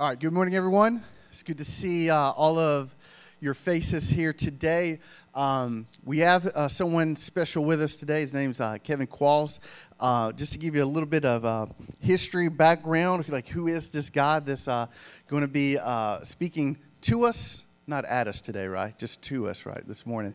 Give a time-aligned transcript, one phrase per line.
[0.00, 1.02] All right, good morning, everyone.
[1.28, 2.94] It's good to see uh, all of
[3.40, 5.00] your faces here today.
[5.34, 8.20] Um, we have uh, someone special with us today.
[8.20, 9.58] His name's uh, Kevin Qualls.
[9.98, 11.66] Uh, just to give you a little bit of uh,
[11.98, 14.86] history, background, like who is this guy that's uh,
[15.26, 15.76] going to be
[16.22, 18.96] speaking to us, not at us today, right?
[19.00, 20.32] Just to us, right, this morning.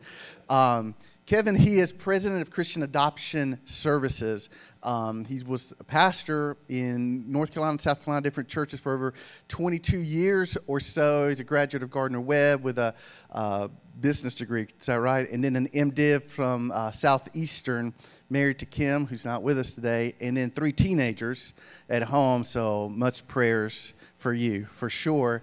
[0.49, 0.93] Um,
[1.25, 4.49] Kevin, he is president of Christian Adoption Services.
[4.83, 9.13] Um, he was a pastor in North Carolina and South Carolina, different churches for over
[9.47, 11.29] 22 years or so.
[11.29, 12.93] He's a graduate of Gardner Webb with a
[13.31, 13.69] uh,
[14.01, 15.29] business degree, is that right?
[15.29, 17.93] And then an MDiv from uh, Southeastern,
[18.29, 21.53] married to Kim, who's not with us today, and then three teenagers
[21.89, 22.43] at home.
[22.43, 25.41] So much prayers for you, for sure.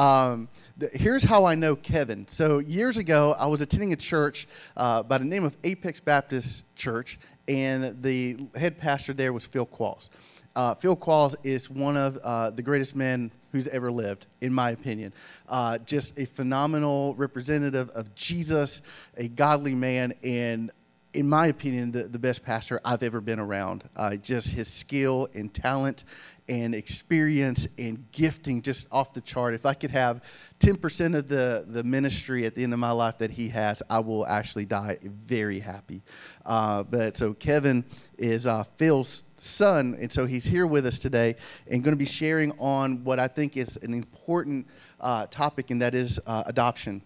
[0.00, 0.48] Um,
[0.94, 2.26] here's how I know Kevin.
[2.26, 6.64] So years ago, I was attending a church uh, by the name of Apex Baptist
[6.74, 7.18] Church,
[7.48, 10.08] and the head pastor there was Phil Qualls.
[10.56, 14.70] Uh, Phil Qualls is one of uh, the greatest men who's ever lived, in my
[14.70, 15.12] opinion.
[15.50, 18.80] Uh, just a phenomenal representative of Jesus,
[19.18, 20.70] a godly man, and
[21.12, 23.84] in my opinion, the, the best pastor I've ever been around.
[23.96, 26.04] Uh, just his skill and talent
[26.50, 29.54] and experience and gifting just off the chart.
[29.54, 30.22] If I could have
[30.58, 34.00] 10% of the, the ministry at the end of my life that he has, I
[34.00, 36.02] will actually die very happy.
[36.44, 37.84] Uh, but so Kevin
[38.18, 41.36] is uh, Phil's son, and so he's here with us today
[41.70, 44.66] and going to be sharing on what I think is an important
[45.00, 47.00] uh, topic, and that is uh, adoption.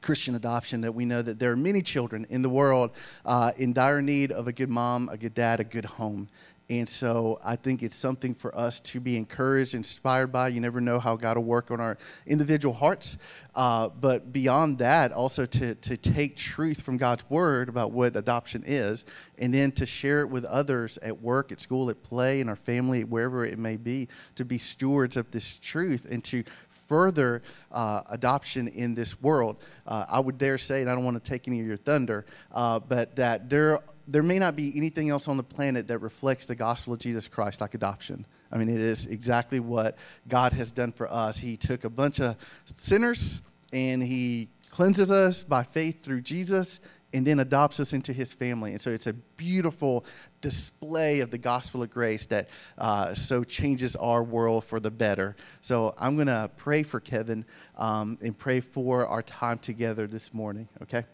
[0.00, 2.90] Christian adoption, that we know that there are many children in the world
[3.24, 6.28] uh, in dire need of a good mom, a good dad, a good home.
[6.70, 10.48] And so I think it's something for us to be encouraged, inspired by.
[10.48, 11.98] You never know how God will work on our
[12.28, 13.18] individual hearts.
[13.56, 18.62] Uh, but beyond that, also to, to take truth from God's word about what adoption
[18.64, 19.04] is,
[19.38, 22.54] and then to share it with others at work, at school, at play, in our
[22.54, 26.44] family, wherever it may be, to be stewards of this truth and to
[26.90, 29.56] further uh, adoption in this world.
[29.86, 32.26] Uh, I would dare say, and I don't want to take any of your thunder,
[32.52, 33.78] uh, but that there
[34.08, 37.28] there may not be anything else on the planet that reflects the gospel of Jesus
[37.28, 38.26] Christ like adoption.
[38.50, 39.96] I mean, it is exactly what
[40.26, 41.38] God has done for us.
[41.38, 43.40] He took a bunch of sinners
[43.72, 46.80] and He cleanses us by faith through Jesus
[47.12, 48.72] and then adopts us into his family.
[48.72, 50.04] And so it's a beautiful
[50.40, 52.48] display of the gospel of grace that
[52.78, 55.36] uh, so changes our world for the better.
[55.60, 57.44] So I'm going to pray for Kevin
[57.76, 61.04] um, and pray for our time together this morning, okay?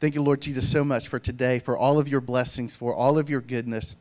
[0.00, 3.18] Thank you, Lord Jesus, so much for today, for all of your blessings, for all
[3.18, 3.96] of your goodness.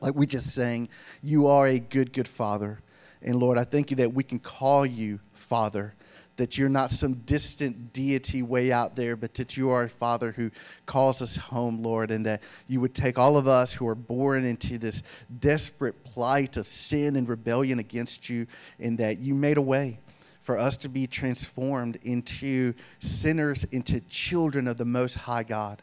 [0.00, 0.88] Like we just sang,
[1.22, 2.80] you are a good, good Father.
[3.22, 5.94] And Lord, I thank you that we can call you Father,
[6.36, 10.32] that you're not some distant deity way out there, but that you are a Father
[10.32, 10.50] who
[10.86, 14.44] calls us home, Lord, and that you would take all of us who are born
[14.44, 15.02] into this
[15.40, 18.46] desperate plight of sin and rebellion against you,
[18.78, 19.98] and that you made a way
[20.40, 25.82] for us to be transformed into sinners, into children of the Most High God.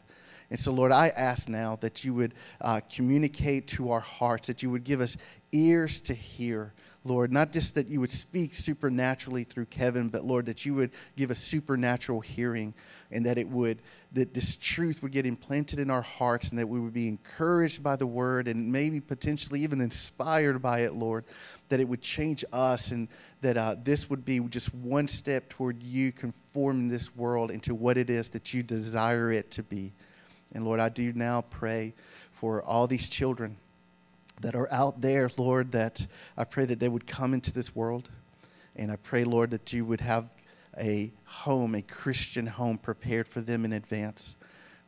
[0.50, 4.62] And so, Lord, I ask now that you would uh, communicate to our hearts, that
[4.62, 5.16] you would give us
[5.52, 6.72] ears to hear,
[7.04, 7.32] Lord.
[7.32, 11.30] Not just that you would speak supernaturally through Kevin, but Lord, that you would give
[11.30, 12.74] us supernatural hearing
[13.12, 13.80] and that it would,
[14.12, 17.80] that this truth would get implanted in our hearts and that we would be encouraged
[17.80, 21.24] by the word and maybe potentially even inspired by it, Lord,
[21.68, 23.06] that it would change us and
[23.40, 27.96] that uh, this would be just one step toward you conforming this world into what
[27.96, 29.92] it is that you desire it to be.
[30.52, 31.94] And Lord, I do now pray
[32.32, 33.56] for all these children
[34.40, 36.06] that are out there, Lord, that
[36.36, 38.10] I pray that they would come into this world.
[38.76, 40.30] And I pray, Lord, that you would have
[40.78, 44.36] a home, a Christian home prepared for them in advance.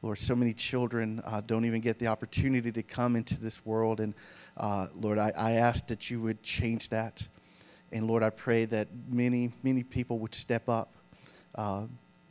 [0.00, 4.00] Lord, so many children uh, don't even get the opportunity to come into this world.
[4.00, 4.14] And
[4.56, 7.26] uh, Lord, I, I ask that you would change that.
[7.92, 10.94] And Lord, I pray that many, many people would step up
[11.54, 11.84] uh,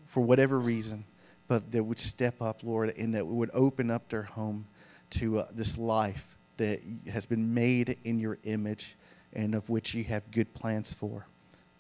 [0.05, 1.05] for whatever reason,
[1.51, 4.65] but they would step up, Lord, and that would open up their home
[5.09, 6.79] to uh, this life that
[7.11, 8.95] has been made in your image
[9.33, 11.27] and of which you have good plans for.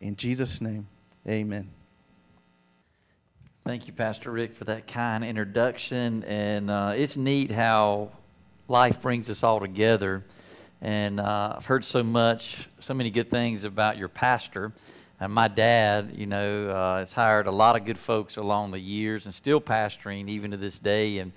[0.01, 0.87] In Jesus' name,
[1.25, 1.69] amen.
[3.63, 6.25] Thank you, Pastor Rick, for that kind introduction.
[6.25, 8.11] And uh, it's neat how
[8.67, 10.21] life brings us all together.
[10.81, 14.73] And uh, I've heard so much, so many good things about your pastor.
[15.21, 18.79] And my dad, you know, uh, has hired a lot of good folks along the
[18.79, 21.19] years and still pastoring even to this day.
[21.19, 21.31] And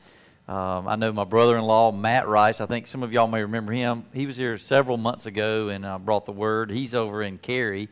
[0.48, 2.62] um, I know my brother-in-law Matt Rice.
[2.62, 4.06] I think some of y'all may remember him.
[4.14, 6.70] He was here several months ago and uh, brought the word.
[6.70, 7.90] He's over in Cary,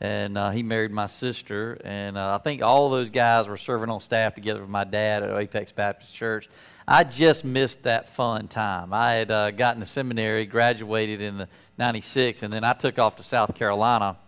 [0.00, 1.76] and uh, he married my sister.
[1.84, 5.24] And uh, I think all those guys were serving on staff together with my dad
[5.24, 6.48] at Apex Baptist Church.
[6.86, 8.92] I just missed that fun time.
[8.92, 11.48] I had uh, gotten to seminary, graduated in the
[11.78, 14.18] '96, and then I took off to South Carolina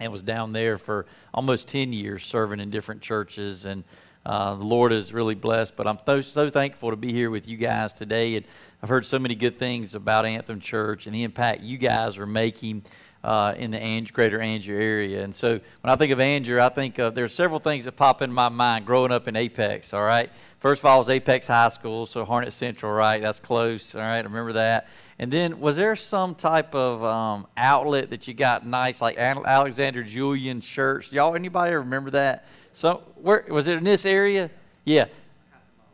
[0.00, 3.64] and was down there for almost 10 years serving in different churches.
[3.64, 3.84] And
[4.24, 5.76] uh, the Lord is really blessed.
[5.76, 8.36] But I'm so, so thankful to be here with you guys today.
[8.36, 8.46] And
[8.82, 12.26] I've heard so many good things about Anthem Church and the impact you guys are
[12.26, 12.82] making.
[13.24, 15.24] Uh, in the greater Angier area.
[15.24, 15.48] And so
[15.80, 18.48] when I think of Angier, I think uh, there's several things that pop in my
[18.48, 20.30] mind growing up in Apex, all right?
[20.60, 23.20] First of all, it was Apex High School, so Harnett Central, right?
[23.20, 24.18] That's close, all right?
[24.18, 24.86] I remember that.
[25.20, 30.04] And then, was there some type of um, outlet that you got nice, like Alexander
[30.04, 31.10] Julian shirts?
[31.10, 32.44] Y'all, anybody remember that?
[32.72, 34.48] So, where was it in this area?
[34.84, 35.06] Yeah,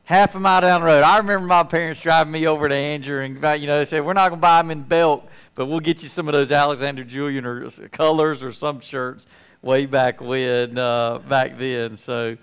[0.04, 1.04] half a mile down the road.
[1.04, 4.12] I remember my parents driving me over to Angier, and you know they said we're
[4.12, 7.02] not going to buy them in Belk, but we'll get you some of those Alexander
[7.02, 9.26] Julian or colors or some shirts
[9.62, 11.96] way back when, uh, back then.
[11.96, 12.36] So.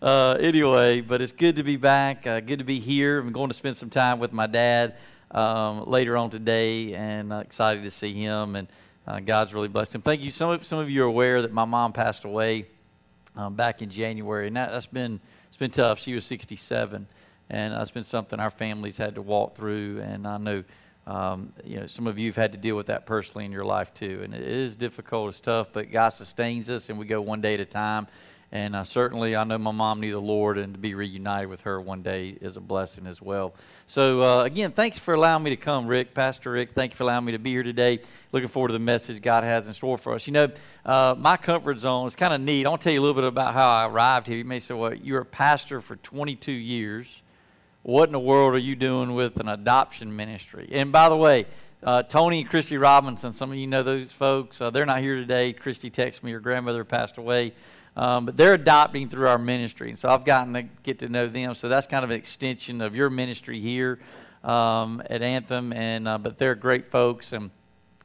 [0.00, 2.24] Uh, anyway, but it's good to be back.
[2.24, 3.18] Uh, good to be here.
[3.18, 4.94] I'm going to spend some time with my dad
[5.30, 8.56] um, later on today, and uh, excited to see him.
[8.56, 8.68] And
[9.06, 10.02] uh, God's really blessed him.
[10.02, 10.30] Thank you.
[10.30, 12.66] Some of, some of you are aware that my mom passed away
[13.36, 15.98] um, back in January, and that, has been it's been tough.
[15.98, 17.06] She was 67,
[17.50, 20.00] and that's been something our families had to walk through.
[20.00, 20.64] And I know.
[21.06, 23.64] Um, you know, some of you have had to deal with that personally in your
[23.64, 25.30] life too, and it is difficult.
[25.30, 28.08] It's tough, but God sustains us, and we go one day at a time.
[28.50, 31.62] And uh, certainly, I know my mom knew the Lord, and to be reunited with
[31.62, 33.54] her one day is a blessing as well.
[33.86, 36.70] So, uh, again, thanks for allowing me to come, Rick, Pastor Rick.
[36.74, 38.00] Thank you for allowing me to be here today.
[38.32, 40.26] Looking forward to the message God has in store for us.
[40.26, 40.48] You know,
[40.86, 42.66] uh, my comfort zone is kind of neat.
[42.66, 44.38] I'll tell you a little bit about how I arrived here.
[44.38, 47.22] You may say, well, you're a pastor for 22 years.
[47.82, 50.70] What in the world are you doing with an adoption ministry?
[50.72, 51.46] And by the way,
[51.82, 54.60] uh, Tony and Christy Robinson, some of you know those folks.
[54.60, 55.52] Uh, they're not here today.
[55.52, 57.52] Christy texted me, her grandmother passed away.
[57.96, 59.90] Um, but they're adopting through our ministry.
[59.90, 61.54] And so I've gotten to get to know them.
[61.54, 63.98] So that's kind of an extension of your ministry here
[64.44, 65.72] um, at Anthem.
[65.72, 67.50] And uh, but they're great folks, and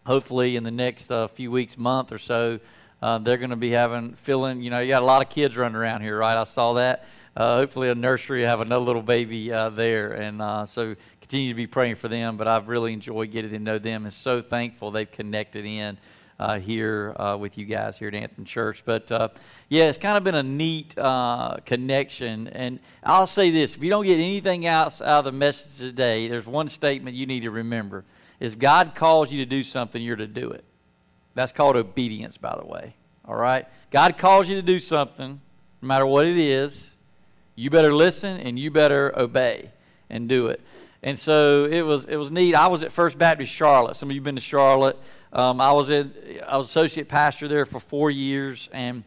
[0.06, 2.60] hopefully in the next uh, few weeks, month or so,
[3.02, 4.62] uh, they're going to be having filling.
[4.62, 6.38] You know, you got a lot of kids running around here, right?
[6.38, 7.06] I saw that.
[7.36, 11.56] Uh, hopefully, a nursery have another little baby uh, there, and uh, so continue to
[11.56, 12.38] be praying for them.
[12.38, 15.98] But I've really enjoyed getting to know them, and so thankful they've connected in
[16.40, 18.84] uh, here uh, with you guys here at Anthem Church.
[18.86, 19.30] But uh,
[19.70, 22.48] yeah, it's kind of been a neat uh, connection.
[22.48, 26.28] And I'll say this if you don't get anything else out of the message today,
[26.28, 28.06] there's one statement you need to remember
[28.40, 30.66] is God calls you to do something, you're to do it.
[31.34, 32.96] That's called obedience, by the way.
[33.26, 33.66] All right?
[33.90, 35.40] God calls you to do something,
[35.82, 36.96] no matter what it is,
[37.56, 39.72] you better listen and you better obey
[40.10, 40.62] and do it.
[41.02, 42.56] And so it was it was neat.
[42.56, 43.96] I was at First Baptist Charlotte.
[43.96, 44.98] Some of you have been to Charlotte.
[45.34, 46.14] Um, I was in,
[46.48, 49.04] I was associate pastor there for four years and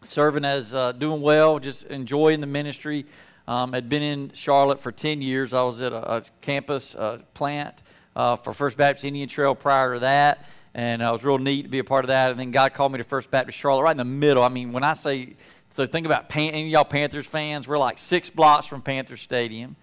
[0.00, 3.04] serving as uh, doing well, just enjoying the ministry.
[3.46, 5.52] Um, had been in Charlotte for 10 years.
[5.52, 7.82] I was at a, a campus uh, plant
[8.16, 11.68] uh, for First Baptist Indian Trail prior to that, and I was real neat to
[11.68, 12.30] be a part of that.
[12.30, 14.42] And then God called me to First Baptist Charlotte, right in the middle.
[14.42, 15.36] I mean, when I say
[15.68, 17.68] so, think about Pan- any y'all Panthers fans.
[17.68, 19.76] We're like six blocks from Panther Stadium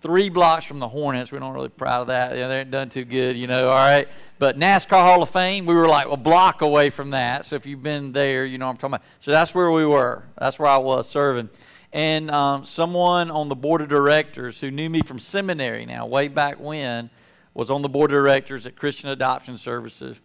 [0.00, 1.32] three blocks from the Hornets.
[1.32, 2.36] We're not really proud of that.
[2.36, 4.08] Yeah, they ain't done too good, you know, all right.
[4.38, 7.46] But NASCAR Hall of Fame, we were like a block away from that.
[7.46, 9.02] So if you've been there, you know I'm talking about.
[9.20, 10.24] So that's where we were.
[10.38, 11.48] That's where I was serving.
[11.92, 16.28] And um, someone on the board of directors who knew me from seminary now, way
[16.28, 17.10] back when,
[17.54, 20.20] was on the board of directors at Christian Adoption Services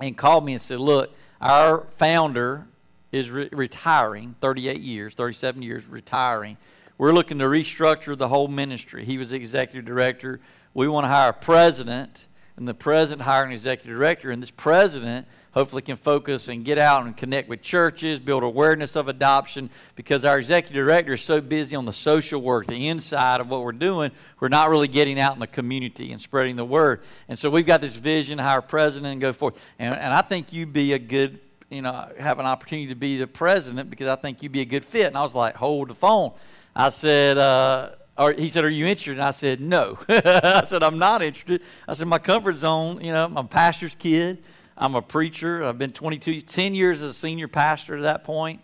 [0.00, 2.66] and called me and said, Look, our founder
[3.12, 6.56] is re- retiring, 38 years, 37 years, retiring
[6.98, 9.04] we're looking to restructure the whole ministry.
[9.04, 10.40] He was executive director.
[10.74, 14.50] We want to hire a president, and the president hire an executive director, and this
[14.50, 19.70] president hopefully can focus and get out and connect with churches, build awareness of adoption,
[19.94, 23.62] because our executive director is so busy on the social work, the inside of what
[23.62, 24.10] we're doing,
[24.40, 27.02] we're not really getting out in the community and spreading the word.
[27.28, 29.60] And so we've got this vision, hire a president and go forth.
[29.78, 31.38] And, and I think you'd be a good,
[31.70, 34.66] you know, have an opportunity to be the president because I think you'd be a
[34.66, 35.06] good fit.
[35.06, 36.32] And I was like, hold the phone.
[36.76, 39.12] I said, uh, or he said, Are you interested?
[39.12, 39.98] And I said, No.
[40.08, 41.62] I said, I'm not interested.
[41.88, 44.42] I said, My comfort zone, you know, I'm a pastor's kid.
[44.76, 45.62] I'm a preacher.
[45.64, 48.60] I've been 22, 10 years as a senior pastor at that point,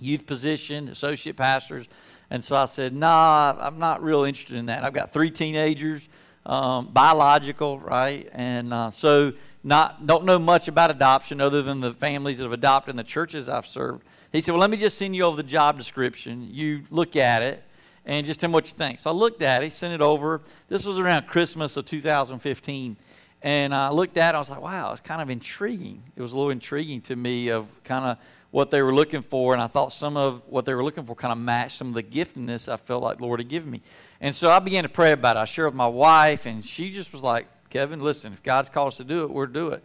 [0.00, 1.86] youth position, associate pastors.
[2.30, 4.84] And so I said, Nah, I'm not real interested in that.
[4.84, 6.08] I've got three teenagers,
[6.44, 8.28] um, biological, right?
[8.32, 9.32] And uh, so
[9.64, 13.04] not don't know much about adoption other than the families that have adopted in the
[13.04, 14.04] churches I've served.
[14.36, 16.48] He said, Well, let me just send you over the job description.
[16.50, 17.62] You look at it
[18.04, 18.98] and just tell me what you think.
[18.98, 20.42] So I looked at it, sent it over.
[20.68, 22.96] This was around Christmas of 2015.
[23.42, 26.02] And I looked at it, I was like, wow, it's kind of intriguing.
[26.16, 28.18] It was a little intriguing to me of kind of
[28.50, 29.52] what they were looking for.
[29.52, 31.94] And I thought some of what they were looking for kind of matched some of
[31.94, 33.82] the giftedness I felt like Lord had given me.
[34.20, 35.40] And so I began to pray about it.
[35.40, 38.88] I shared with my wife, and she just was like, Kevin, listen, if God's called
[38.88, 39.84] us to do it, we'll do it.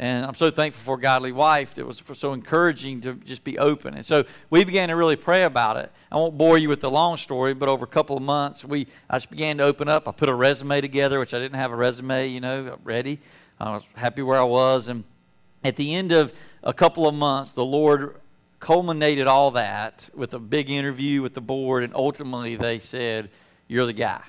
[0.00, 3.58] And I'm so thankful for a godly wife that was so encouraging to just be
[3.58, 3.92] open.
[3.92, 5.92] And so we began to really pray about it.
[6.10, 8.86] I won't bore you with the long story, but over a couple of months, we
[9.10, 10.08] I just began to open up.
[10.08, 13.20] I put a resume together, which I didn't have a resume, you know, ready.
[13.60, 14.88] I was happy where I was.
[14.88, 15.04] And
[15.62, 16.32] at the end of
[16.64, 18.16] a couple of months, the Lord
[18.58, 23.28] culminated all that with a big interview with the board, and ultimately they said,
[23.68, 24.22] You're the guy.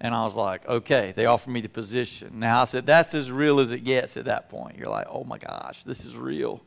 [0.00, 2.38] And I was like, okay, they offered me the position.
[2.38, 4.76] Now I said, that's as real as it gets at that point.
[4.76, 6.60] You're like, oh my gosh, this is real.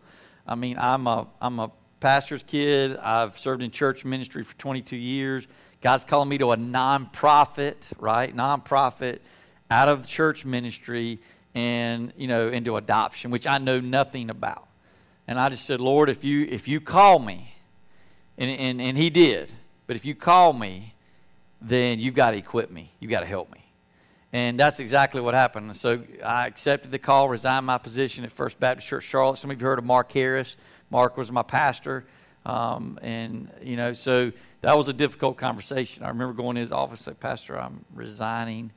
[0.48, 2.98] I mean, I'm a, I'm a pastor's kid.
[2.98, 5.48] I've served in church ministry for 22 years.
[5.82, 8.36] God's calling me to a nonprofit, right?
[8.36, 9.20] Nonprofit
[9.70, 11.20] out of church ministry
[11.54, 14.68] and, you know, into adoption, which I know nothing about.
[15.28, 17.54] And I just said, Lord, if you, if you call me,
[18.38, 19.52] and, and, and he did,
[19.86, 20.96] but if you call me,
[21.62, 22.92] then you've got to equip me.
[23.00, 23.66] You've got to help me.
[24.32, 25.76] And that's exactly what happened.
[25.76, 29.38] So I accepted the call, resigned my position at First Baptist Church Charlotte.
[29.38, 30.56] Some of you heard of Mark Harris.
[30.92, 32.06] Mark was my pastor.
[32.46, 36.04] Um, and, you know, so that was a difficult conversation.
[36.04, 38.72] I remember going to his office and said, Pastor, I'm resigning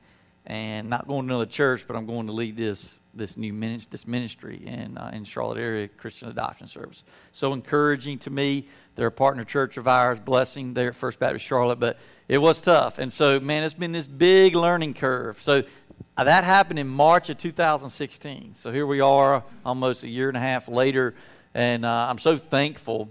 [0.45, 3.89] and not going to another church, but I'm going to lead this this new ministry,
[3.91, 7.03] this ministry in uh, in Charlotte area Christian Adoption Service.
[7.31, 8.67] So encouraging to me.
[8.95, 11.97] They're a partner church of ours, blessing there at First Baptist Charlotte, but
[12.27, 12.99] it was tough.
[12.99, 15.41] And so, man, it's been this big learning curve.
[15.41, 15.63] So
[16.15, 18.53] uh, that happened in March of 2016.
[18.53, 21.15] So here we are, almost a year and a half later,
[21.55, 23.09] and uh, I'm so thankful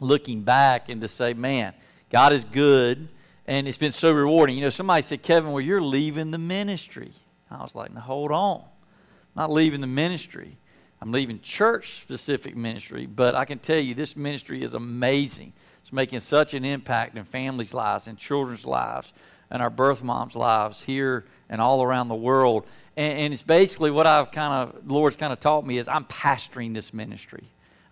[0.00, 1.72] looking back and to say, man,
[2.10, 3.08] God is good,
[3.46, 4.56] and it's been so rewarding.
[4.56, 7.12] You know, somebody said, Kevin, well, you're leaving the ministry.
[7.50, 8.60] I was like, no, hold on.
[8.60, 10.58] I'm not leaving the ministry.
[11.00, 15.52] I'm leaving church specific ministry, but I can tell you this ministry is amazing.
[15.82, 19.12] It's making such an impact in families' lives and children's lives
[19.50, 22.66] and our birth moms' lives here and all around the world.
[22.96, 26.06] And, and it's basically what I've kind of, Lord's kind of taught me is I'm
[26.06, 27.44] pastoring this ministry.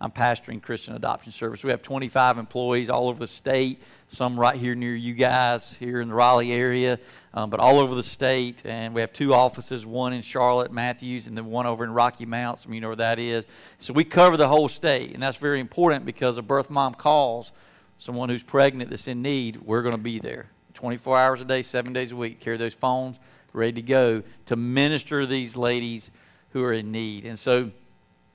[0.05, 1.63] I'm pastoring Christian Adoption Service.
[1.63, 5.99] We have 25 employees all over the state, some right here near you guys, here
[5.99, 6.99] in the Raleigh area,
[7.33, 8.61] um, but all over the state.
[8.65, 12.27] And we have two offices, one in Charlotte, Matthews, and then one over in Rocky
[12.27, 12.59] Mount.
[12.59, 13.47] Some you know where that is.
[13.79, 17.51] So we cover the whole state, and that's very important because a birth mom calls
[17.97, 21.63] someone who's pregnant that's in need, we're going to be there 24 hours a day,
[21.63, 22.39] seven days a week.
[22.39, 23.19] Carry those phones
[23.53, 26.11] ready to go to minister to these ladies
[26.51, 27.25] who are in need.
[27.25, 27.71] And so,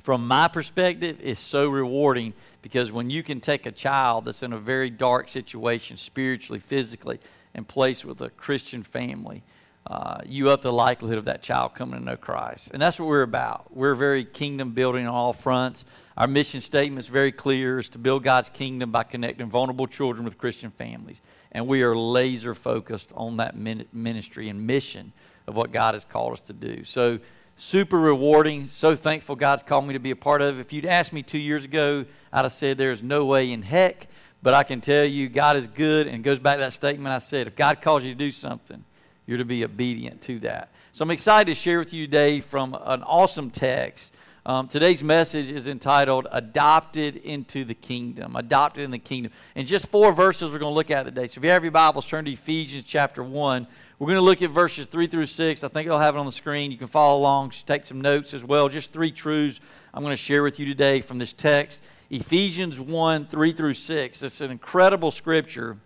[0.02, 4.52] from my perspective, it's so rewarding because when you can take a child that's in
[4.52, 7.20] a very dark situation, spiritually, physically,
[7.54, 9.42] and place with a Christian family,
[9.86, 12.70] uh, you up the likelihood of that child coming to know Christ.
[12.72, 13.74] And that's what we're about.
[13.74, 15.84] We're very kingdom building on all fronts.
[16.16, 20.24] Our mission statement is very clear is to build God's kingdom by connecting vulnerable children
[20.24, 21.22] with Christian families.
[21.50, 25.12] And we are laser focused on that ministry and mission
[25.46, 26.84] of what God has called us to do.
[26.84, 27.18] So,
[27.60, 28.66] super rewarding.
[28.66, 30.58] So thankful God's called me to be a part of.
[30.58, 34.08] If you'd asked me two years ago, I'd have said there's no way in heck.
[34.42, 36.06] But I can tell you, God is good.
[36.06, 38.82] And goes back to that statement I said if God calls you to do something,
[39.26, 40.70] you're to be obedient to that.
[40.92, 44.14] So I'm excited to share with you today from an awesome text.
[44.46, 48.36] Um, today's message is entitled Adopted into the Kingdom.
[48.36, 49.32] Adopted in the Kingdom.
[49.54, 51.26] And just four verses we're going to look at today.
[51.26, 53.66] So if you have your Bibles, turn to Ephesians chapter 1.
[54.00, 55.62] We're going to look at verses 3 through 6.
[55.62, 56.70] I think I'll have it on the screen.
[56.70, 58.70] You can follow along, take some notes as well.
[58.70, 59.60] Just three truths
[59.92, 61.82] I'm going to share with you today from this text.
[62.08, 64.22] Ephesians 1 3 through 6.
[64.22, 65.76] It's an incredible scripture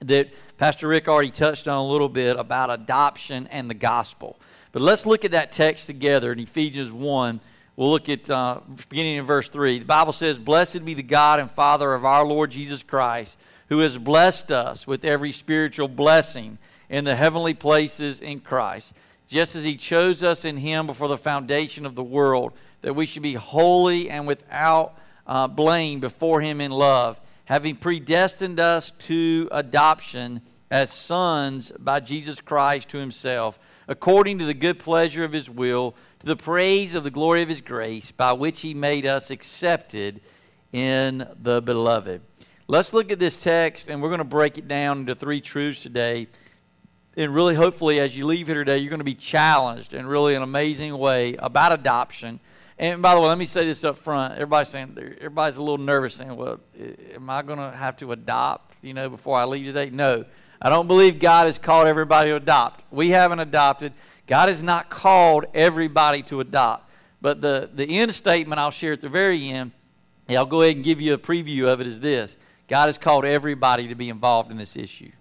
[0.00, 4.38] that Pastor Rick already touched on a little bit about adoption and the gospel.
[4.72, 7.40] But let's look at that text together in Ephesians 1.
[7.76, 9.80] We'll look at uh, beginning in verse 3.
[9.80, 13.36] The Bible says, Blessed be the God and Father of our Lord Jesus Christ,
[13.68, 16.56] who has blessed us with every spiritual blessing
[16.88, 18.94] in the heavenly places in Christ,
[19.26, 23.06] just as he chose us in him before the foundation of the world, that we
[23.06, 29.48] should be holy and without uh, blame before him in love having predestined us to
[29.52, 35.50] adoption as sons by Jesus Christ to himself, according to the good pleasure of his
[35.50, 39.30] will, to the praise of the glory of his grace, by which he made us
[39.30, 40.20] accepted
[40.72, 42.22] in the beloved.
[42.66, 45.82] Let's look at this text, and we're going to break it down into three truths
[45.82, 46.28] today.
[47.16, 50.34] And really, hopefully, as you leave here today, you're going to be challenged in really
[50.34, 52.40] an amazing way about adoption
[52.78, 54.34] and by the way, let me say this up front.
[54.34, 56.58] Everybody's saying everybody's a little nervous, saying, "Well,
[57.14, 59.90] am I going to have to adopt?" You know, before I leave today.
[59.90, 60.24] No,
[60.60, 62.82] I don't believe God has called everybody to adopt.
[62.90, 63.92] We haven't adopted.
[64.26, 66.90] God has not called everybody to adopt.
[67.20, 69.70] But the the end statement I'll share at the very end,
[70.28, 71.86] I'll go ahead and give you a preview of it.
[71.86, 75.12] Is this: God has called everybody to be involved in this issue.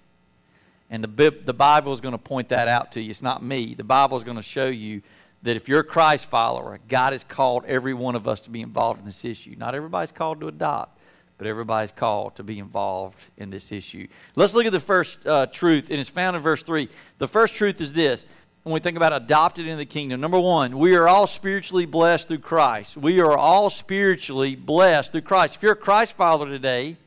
[0.93, 3.09] And the, the Bible is going to point that out to you.
[3.09, 3.73] It's not me.
[3.73, 5.01] The Bible is going to show you
[5.41, 8.61] that if you're a Christ follower, God has called every one of us to be
[8.61, 9.55] involved in this issue.
[9.57, 10.99] Not everybody's called to adopt,
[11.39, 14.07] but everybody's called to be involved in this issue.
[14.35, 16.87] Let's look at the first uh, truth, and it's found in verse 3.
[17.17, 18.27] The first truth is this
[18.61, 20.21] when we think about adopted into the kingdom.
[20.21, 22.97] Number one, we are all spiritually blessed through Christ.
[22.97, 25.55] We are all spiritually blessed through Christ.
[25.55, 26.97] If you're a Christ follower today,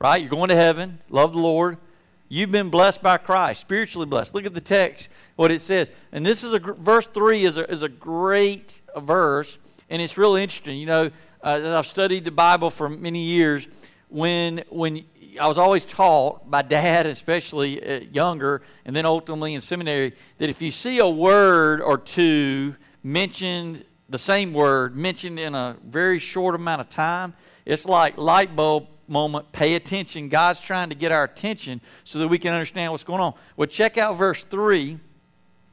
[0.00, 1.78] right, you're going to heaven, love the Lord,
[2.28, 4.34] you've been blessed by Christ, spiritually blessed.
[4.34, 5.90] Look at the text, what it says.
[6.12, 9.58] And this is a, verse 3 is a, is a great verse,
[9.90, 10.78] and it's really interesting.
[10.78, 11.10] You know,
[11.42, 13.66] uh, I've studied the Bible for many years.
[14.08, 15.04] When, when
[15.40, 20.50] I was always taught by dad, especially uh, younger, and then ultimately in seminary, that
[20.50, 26.18] if you see a word or two mentioned, the same word mentioned in a very
[26.18, 29.50] short amount of time, it's like light bulb moment.
[29.52, 30.28] Pay attention.
[30.28, 33.34] God's trying to get our attention so that we can understand what's going on.
[33.56, 34.98] Well, check out verse 3.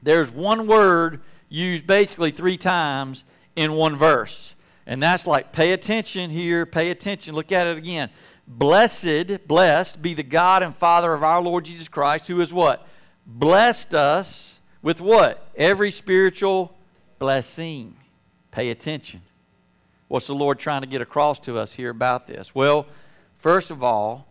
[0.02, 3.24] There's one word used basically three times
[3.56, 4.56] in one verse.
[4.86, 7.34] And that's like, pay attention here, pay attention.
[7.34, 8.10] Look at it again.
[8.48, 12.88] Blessed, blessed be the God and Father of our Lord Jesus Christ, who is what?
[13.26, 15.50] Blessed us with what?
[15.56, 16.78] Every spiritual
[17.18, 17.96] blessing.
[18.52, 19.22] Pay attention.
[20.08, 22.54] What's the Lord trying to get across to us here about this?
[22.54, 22.86] Well,
[23.46, 24.28] first of all,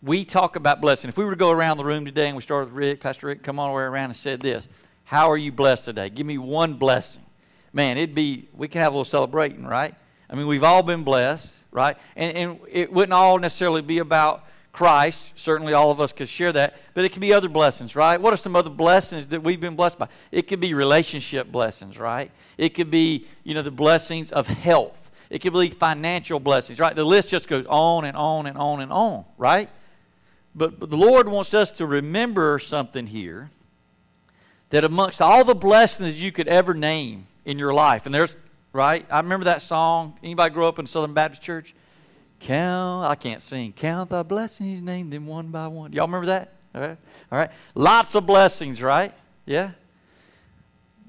[0.00, 1.08] we talk about blessing.
[1.08, 3.26] If we were to go around the room today and we started with Rick, Pastor
[3.26, 4.68] Rick, come all the way around and said this
[5.02, 6.08] How are you blessed today?
[6.08, 7.24] Give me one blessing.
[7.72, 9.96] Man, it'd be, we can have a little celebrating, right?
[10.30, 11.96] I mean, we've all been blessed right?
[12.14, 15.32] And, and it wouldn't all necessarily be about Christ.
[15.34, 18.20] Certainly, all of us could share that, but it could be other blessings, right?
[18.20, 20.08] What are some other blessings that we've been blessed by?
[20.30, 22.30] It could be relationship blessings, right?
[22.56, 25.01] It could be, you know, the blessings of health.
[25.32, 26.94] It could be financial blessings, right?
[26.94, 29.70] The list just goes on and on and on and on, right?
[30.54, 33.50] But, but the Lord wants us to remember something here
[34.68, 38.36] that amongst all the blessings you could ever name in your life, and there's
[38.72, 39.06] right?
[39.10, 40.18] I remember that song.
[40.22, 41.74] Anybody grow up in Southern Baptist Church?
[42.40, 43.72] Count, I can't sing.
[43.72, 45.92] Count the blessings, name them one by one.
[45.92, 46.52] Y'all remember that?
[46.74, 46.98] All right.
[47.30, 47.50] All right.
[47.74, 49.14] Lots of blessings, right?
[49.46, 49.72] Yeah.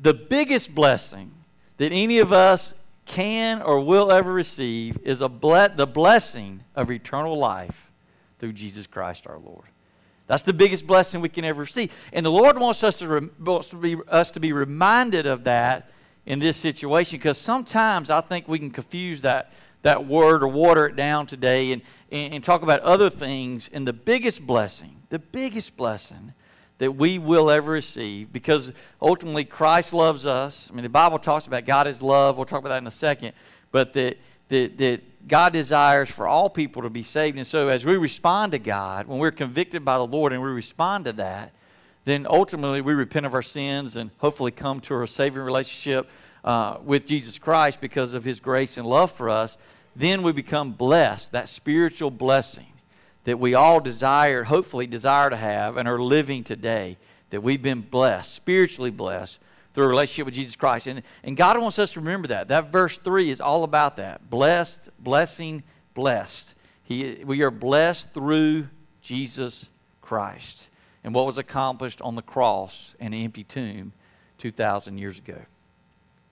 [0.02, 1.32] The biggest blessing
[1.78, 2.74] that any of us
[3.06, 7.92] can or will ever receive is a ble- the blessing of eternal life
[8.40, 9.66] through Jesus Christ our Lord.
[10.28, 11.92] That's the biggest blessing we can ever receive.
[12.14, 15.44] And the Lord wants us to, re- wants to be, us to be reminded of
[15.44, 15.90] that
[16.26, 20.88] in this situation because sometimes I think we can confuse that, that word or water
[20.88, 23.70] it down today and, and, and talk about other things.
[23.74, 26.34] And the biggest blessing, the biggest blessing
[26.80, 30.70] that we will ever receive because ultimately Christ loves us.
[30.72, 32.38] I mean, the Bible talks about God is love.
[32.38, 33.34] We'll talk about that in a second.
[33.72, 34.18] But that,
[34.50, 37.38] that, that God desires for all people to be saved.
[37.38, 40.50] And so as we respond to God, when we're convicted by the Lord and we
[40.50, 41.54] respond to that,
[42.06, 46.10] then ultimately we repent of our sins and hopefully come to a saving relationship
[46.44, 49.58] uh, with Jesus Christ because of his grace and love for us,
[49.96, 52.73] then we become blessed, that spiritual blessing
[53.24, 56.98] that we all desire, hopefully desire to have, and are living today.
[57.30, 59.40] That we've been blessed, spiritually blessed,
[59.74, 60.88] through a relationship with Jesus Christ.
[60.88, 62.48] And, and God wants us to remember that.
[62.50, 64.30] That verse 3 is all about that.
[64.30, 65.64] Blessed, blessing,
[65.96, 66.54] blessed.
[66.84, 68.68] He, we are blessed through
[69.02, 69.70] Jesus
[70.02, 70.70] Christ
[71.04, 73.94] and what was accomplished on the cross and empty tomb
[74.38, 75.40] 2,000 years ago.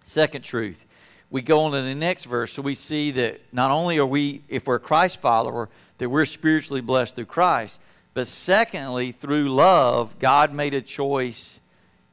[0.03, 0.85] Second truth,
[1.31, 4.43] we go on to the next verse, so we see that not only are we,
[4.49, 7.79] if we're a Christ follower, that we're spiritually blessed through Christ,
[8.13, 11.61] but secondly, through love, God made a choice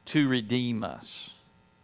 [0.05, 1.33] to redeem us.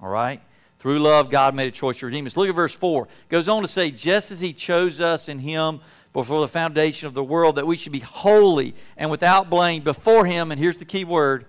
[0.01, 0.41] All right?
[0.79, 2.37] Through love, God made a choice to redeem us.
[2.37, 3.03] Look at verse 4.
[3.03, 5.81] It goes on to say, just as He chose us in Him
[6.13, 10.25] before the foundation of the world, that we should be holy and without blame before
[10.25, 11.47] Him, and here's the key word,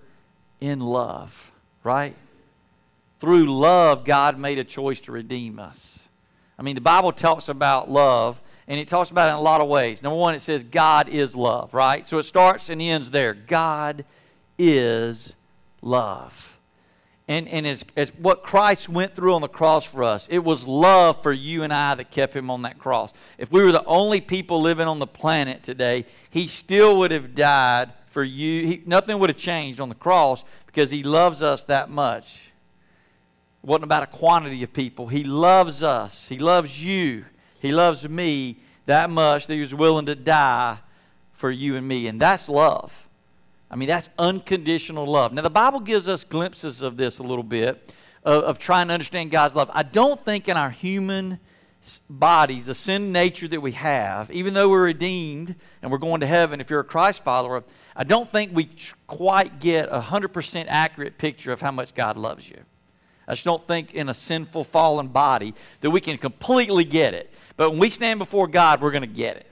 [0.59, 2.13] in love, right?
[3.19, 5.99] Through love, God made a choice to redeem us.
[6.59, 9.61] I mean, the Bible talks about love, and it talks about it in a lot
[9.61, 10.03] of ways.
[10.03, 12.07] Number one, it says God is love, right?
[12.07, 13.33] So it starts and ends there.
[13.33, 14.05] God
[14.57, 15.33] is
[15.81, 16.57] love.
[17.29, 20.65] And, and as, as what Christ went through on the cross for us, it was
[20.65, 23.11] love for you and I that kept him on that cross.
[23.37, 27.35] If we were the only people living on the planet today, he still would have
[27.35, 28.65] died for you.
[28.65, 32.43] He, nothing would have changed on the cross because he loves us that much.
[33.63, 35.07] It wasn't about a quantity of people.
[35.07, 36.27] He loves us.
[36.27, 37.25] He loves you.
[37.59, 40.77] He loves me that much that he was willing to die
[41.33, 42.07] for you and me.
[42.07, 43.07] And that's love.
[43.69, 45.33] I mean, that's unconditional love.
[45.33, 47.93] Now, the Bible gives us glimpses of this a little bit,
[48.23, 49.69] of, of trying to understand God's love.
[49.73, 51.39] I don't think in our human
[52.09, 56.27] bodies, the sin nature that we have, even though we're redeemed and we're going to
[56.27, 57.63] heaven, if you're a Christ follower,
[57.95, 58.69] I don't think we
[59.05, 62.59] quite get a 100% accurate picture of how much God loves you.
[63.27, 67.33] I just don't think in a sinful, fallen body that we can completely get it.
[67.57, 69.47] But when we stand before God, we're going to get it.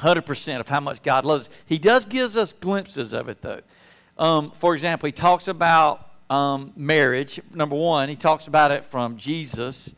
[0.00, 1.54] 100% of how much God loves us.
[1.66, 3.60] He does gives us glimpses of it, though.
[4.16, 7.40] Um, for example, he talks about um, marriage.
[7.54, 9.92] Number one, he talks about it from Jesus.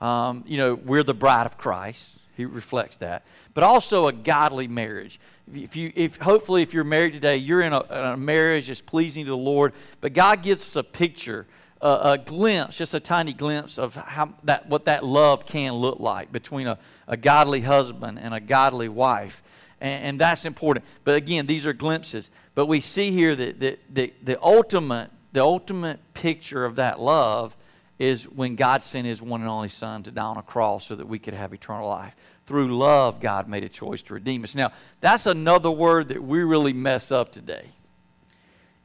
[0.00, 2.18] Um, you know, we're the bride of Christ.
[2.36, 3.24] He reflects that.
[3.52, 5.20] But also a godly marriage.
[5.52, 9.24] If you, if hopefully, if you're married today, you're in a, a marriage that's pleasing
[9.24, 9.72] to the Lord.
[10.00, 11.46] But God gives us a picture
[11.84, 16.00] a, a, glimpse, just a tiny glimpse of how that, what that love can look
[16.00, 19.42] like between a, a godly husband and a godly wife.
[19.82, 20.86] And, and, that's important.
[21.04, 22.30] But again, these are glimpses.
[22.54, 27.54] But we see here that the, the, the, ultimate, the ultimate picture of that love
[27.98, 30.96] is when God sent his one and only Son to die on a cross so
[30.96, 32.16] that we could have eternal life.
[32.46, 34.54] Through love, God made a choice to redeem us.
[34.54, 37.66] Now, that's another word that we really mess up today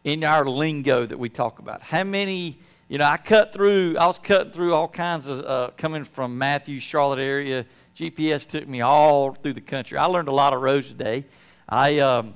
[0.04, 1.82] in our lingo that we talk about.
[1.82, 5.69] How many you know, I cut through, I was cutting through all kinds of, uh,
[5.78, 7.67] coming from Matthews, Charlotte area.
[7.95, 9.95] GPS took me all through the country.
[9.99, 11.25] I learned a lot of roads today.
[11.67, 12.34] I, um,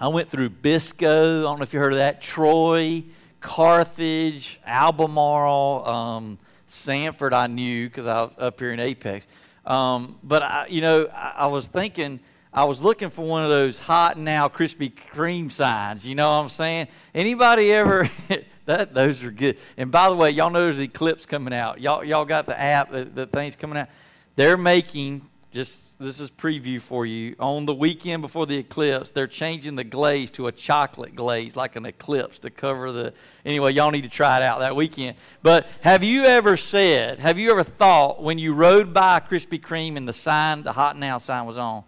[0.00, 3.04] I went through Biscoe, I don't know if you heard of that, Troy,
[3.40, 9.26] Carthage, Albemarle, um, Sanford, I knew because I was up here in Apex.
[9.66, 12.20] Um, but, I, you know, I, I was thinking,
[12.54, 16.06] I was looking for one of those hot now Krispy Kreme signs.
[16.06, 16.88] You know what I'm saying?
[17.14, 18.08] Anybody ever
[18.66, 19.58] that those are good.
[19.76, 21.80] And by the way, y'all know there's Eclipse coming out.
[21.80, 23.88] Y'all y'all got the app, the, the things coming out.
[24.36, 27.36] They're making just this is preview for you.
[27.38, 31.76] On the weekend before the eclipse, they're changing the glaze to a chocolate glaze, like
[31.76, 33.14] an eclipse to cover the.
[33.44, 35.16] Anyway, y'all need to try it out that weekend.
[35.42, 39.96] But have you ever said, have you ever thought when you rode by Krispy Kreme
[39.96, 41.84] and the sign, the hot now sign was on,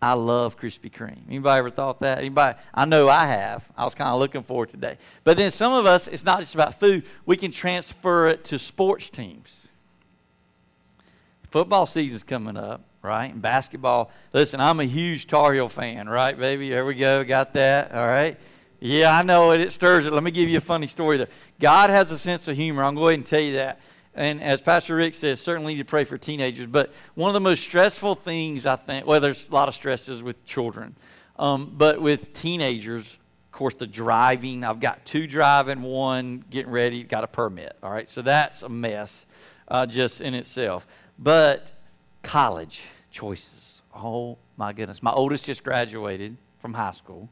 [0.00, 1.18] I love Krispy Kreme.
[1.28, 2.18] Anybody ever thought that?
[2.18, 2.56] Anybody?
[2.72, 3.64] I know I have.
[3.76, 4.96] I was kind of looking for it today.
[5.24, 7.04] But then some of us, it's not just about food.
[7.26, 9.66] We can transfer it to sports teams.
[11.50, 13.32] Football season's coming up, right?
[13.32, 14.12] And basketball.
[14.32, 16.70] Listen, I'm a huge Tar Heel fan, right, baby?
[16.70, 17.24] There we go.
[17.24, 17.92] Got that.
[17.92, 18.38] All right.
[18.80, 19.60] Yeah, I know it.
[19.60, 20.12] It stirs it.
[20.12, 21.28] Let me give you a funny story there.
[21.58, 22.84] God has a sense of humor.
[22.84, 23.80] I'm going to go ahead and tell you that.
[24.18, 26.66] And as Pastor Rick says, certainly need to pray for teenagers.
[26.66, 30.24] But one of the most stressful things, I think, well, there's a lot of stresses
[30.24, 30.96] with children,
[31.38, 34.64] um, but with teenagers, of course, the driving.
[34.64, 37.76] I've got two driving, one getting ready, got a permit.
[37.80, 39.24] All right, so that's a mess
[39.68, 40.84] uh, just in itself.
[41.16, 41.70] But
[42.24, 43.82] college choices.
[43.94, 45.00] Oh my goodness.
[45.00, 47.28] My oldest just graduated from high school.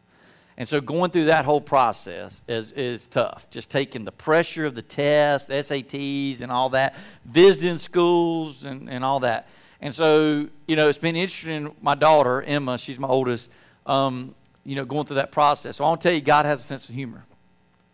[0.58, 3.46] And so going through that whole process is, is tough.
[3.50, 9.04] Just taking the pressure of the test, SATs, and all that, visiting schools and, and
[9.04, 9.48] all that.
[9.82, 11.74] And so, you know, it's been interesting.
[11.82, 13.50] My daughter, Emma, she's my oldest,
[13.84, 15.76] um, you know, going through that process.
[15.76, 17.26] So I want to tell you, God has a sense of humor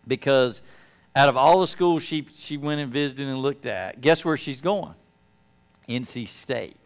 [0.07, 0.61] because
[1.17, 4.37] out of all the schools she, she went and visited and looked at, guess where
[4.37, 4.93] she's going?
[5.89, 6.77] NC State.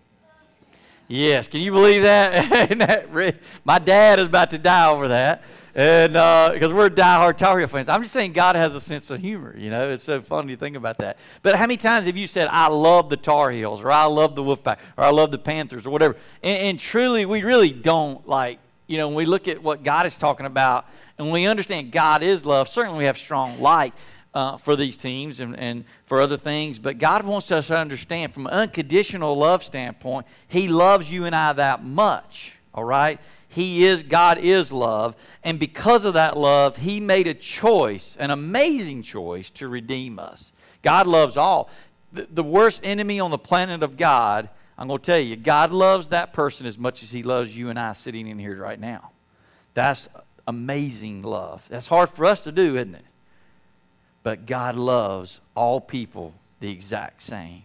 [1.07, 3.37] Yes, can you believe that?
[3.63, 5.43] My dad is about to die over that
[5.77, 9.11] and because uh, we're diehard Tar Heel fans, I'm just saying God has a sense
[9.11, 9.55] of humor.
[9.55, 11.17] You know, it's so funny to think about that.
[11.43, 14.33] But how many times have you said, "I love the Tar Heels," or "I love
[14.33, 16.15] the Wolfpack," or "I love the Panthers," or whatever?
[16.41, 18.57] And, and truly, we really don't like.
[18.87, 20.87] You know, when we look at what God is talking about,
[21.19, 23.93] and we understand God is love, certainly we have strong like.
[24.33, 26.77] Uh, for these teams and, and for other things.
[26.77, 31.35] But God wants us to understand from an unconditional love standpoint, He loves you and
[31.35, 33.19] I that much, all right?
[33.47, 35.15] He is, God is love.
[35.43, 40.51] And because of that love, He made a choice, an amazing choice, to redeem us.
[40.81, 41.69] God loves all.
[42.12, 45.71] The, the worst enemy on the planet of God, I'm going to tell you, God
[45.71, 48.79] loves that person as much as He loves you and I sitting in here right
[48.79, 49.12] now.
[49.73, 50.10] That's
[50.47, 51.65] amazing love.
[51.69, 53.05] That's hard for us to do, isn't it?
[54.23, 57.63] But God loves all people the exact same.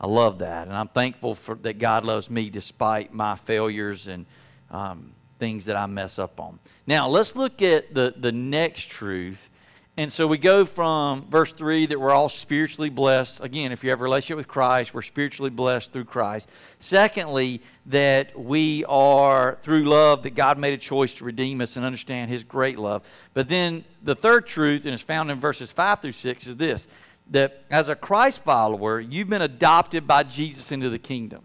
[0.00, 0.66] I love that.
[0.66, 4.26] And I'm thankful for, that God loves me despite my failures and
[4.74, 6.58] um, things that I mess up on.
[6.86, 9.48] Now, let's look at the, the next truth.
[9.96, 13.40] And so we go from verse 3 that we're all spiritually blessed.
[13.40, 16.48] Again, if you have a relationship with Christ, we're spiritually blessed through Christ.
[16.80, 21.86] Secondly, that we are, through love, that God made a choice to redeem us and
[21.86, 23.08] understand His great love.
[23.34, 26.88] But then the third truth, and it's found in verses 5 through 6, is this
[27.30, 31.44] that as a Christ follower, you've been adopted by Jesus into the kingdom.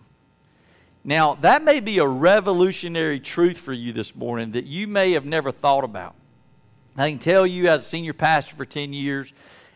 [1.03, 5.25] Now, that may be a revolutionary truth for you this morning that you may have
[5.25, 6.15] never thought about.
[6.97, 9.31] I can tell you, as a senior pastor for 10 years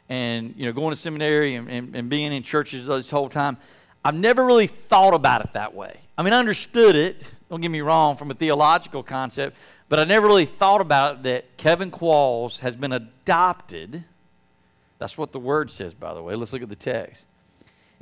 [0.09, 3.57] and you know, going to seminary and, and, and being in churches this whole time,
[4.03, 6.01] I've never really thought about it that way.
[6.17, 9.55] I mean, I understood it, don't get me wrong, from a theological concept,
[9.87, 14.03] but I never really thought about it that Kevin Qualls has been adopted
[14.99, 16.35] That's what the word says, by the way.
[16.35, 17.25] Let's look at the text.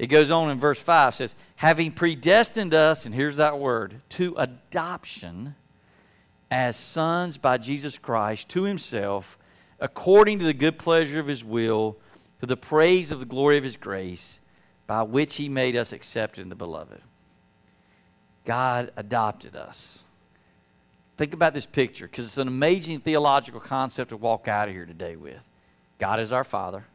[0.01, 4.33] It goes on in verse 5 says, having predestined us, and here's that word, to
[4.35, 5.53] adoption
[6.49, 9.37] as sons by Jesus Christ to himself,
[9.79, 11.97] according to the good pleasure of his will,
[12.39, 14.39] to the praise of the glory of his grace,
[14.87, 17.03] by which he made us accepted in the beloved.
[18.43, 20.03] God adopted us.
[21.15, 24.87] Think about this picture because it's an amazing theological concept to walk out of here
[24.87, 25.43] today with.
[25.99, 26.85] God is our Father.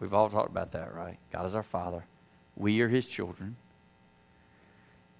[0.00, 1.18] We've all talked about that, right?
[1.32, 2.02] God is our Father.
[2.58, 3.56] We are His children.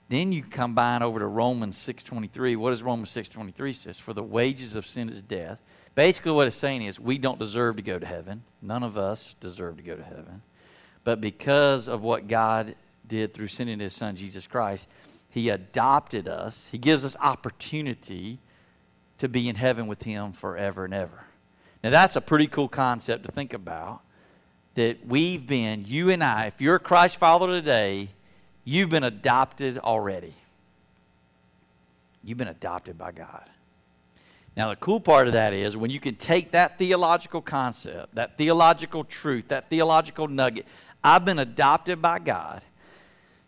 [0.09, 2.57] Then you combine over to Romans 6.23.
[2.57, 3.98] What does Romans 6.23 says?
[3.98, 5.59] For the wages of sin is death.
[5.94, 8.42] Basically what it's saying is we don't deserve to go to heaven.
[8.62, 10.42] None of us deserve to go to heaven.
[11.05, 12.74] But because of what God
[13.07, 14.88] did through sending his son Jesus Christ,
[15.29, 16.68] he adopted us.
[16.72, 18.38] He gives us opportunity
[19.18, 21.24] to be in heaven with him forever and ever.
[21.85, 24.03] Now that's a pretty cool concept to think about
[24.79, 28.11] that we've been, you and I, if you're a Christ follower today,
[28.62, 30.35] you've been adopted already.
[32.23, 33.51] You've been adopted by God.
[34.57, 38.38] Now, the cool part of that is when you can take that theological concept, that
[38.38, 40.64] theological truth, that theological nugget,
[41.03, 42.62] I've been adopted by God.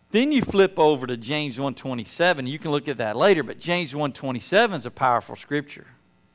[0.09, 2.45] Then you flip over to James 127.
[2.45, 5.87] You can look at that later, but James 127 is a powerful scripture.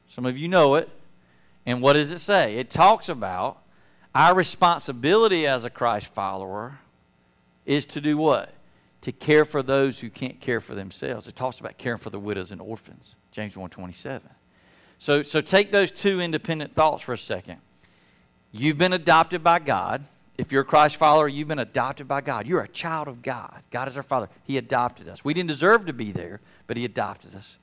[0.08, 0.88] Some of you know it.
[1.66, 2.56] And what does it say?
[2.56, 3.58] It talks about
[4.16, 6.78] our responsibility as a Christ follower
[7.66, 8.54] is to do what?
[9.02, 11.28] To care for those who can't care for themselves.
[11.28, 13.14] It talks about caring for the widows and orphans.
[13.30, 14.22] James 1:27.
[14.98, 17.58] So so take those two independent thoughts for a second.
[18.52, 20.06] You've been adopted by God.
[20.38, 22.46] If you're a Christ follower, you've been adopted by God.
[22.46, 23.62] You're a child of God.
[23.70, 24.30] God is our Father.
[24.44, 25.24] He adopted us.
[25.24, 27.58] We didn't deserve to be there, but He adopted us.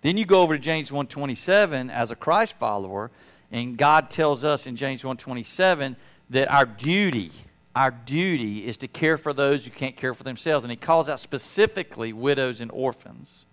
[0.00, 3.10] Then you go over to James 1:27 as a Christ follower,
[3.54, 5.94] and God tells us in James 1:27
[6.30, 7.30] that our duty,
[7.76, 10.64] our duty is to care for those who can't care for themselves.
[10.64, 13.46] And he calls out specifically widows and orphans.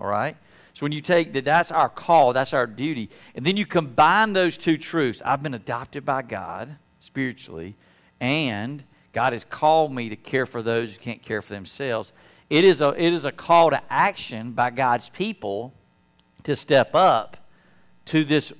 [0.00, 0.36] All right?
[0.72, 4.32] So when you take that that's our call, that's our duty, and then you combine
[4.32, 5.22] those two truths.
[5.24, 7.76] I've been adopted by God spiritually,
[8.18, 12.12] and God has called me to care for those who can't care for themselves.
[12.50, 15.72] It is a, it is a call to action by God's people
[16.42, 17.36] to step up
[18.06, 18.52] to this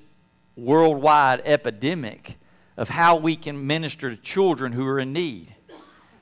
[0.56, 2.36] worldwide epidemic
[2.76, 5.54] of how we can minister to children who are in need.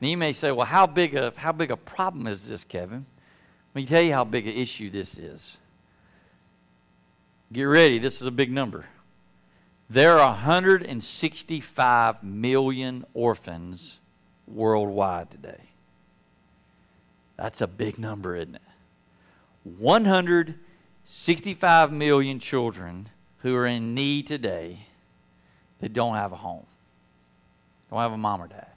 [0.01, 3.07] And you may say, well, how big a, how big a problem is this, Kevin?
[3.75, 5.57] Let me tell you how big an issue this is.
[7.53, 8.87] Get ready, this is a big number.
[9.89, 13.99] There are 165 million orphans
[14.47, 15.61] worldwide today.
[17.37, 18.63] That's a big number, isn't it?
[19.65, 23.09] 165 million children
[23.43, 24.87] who are in need today
[25.81, 26.67] that don't have a home,
[27.91, 28.69] don't have a mom or dad.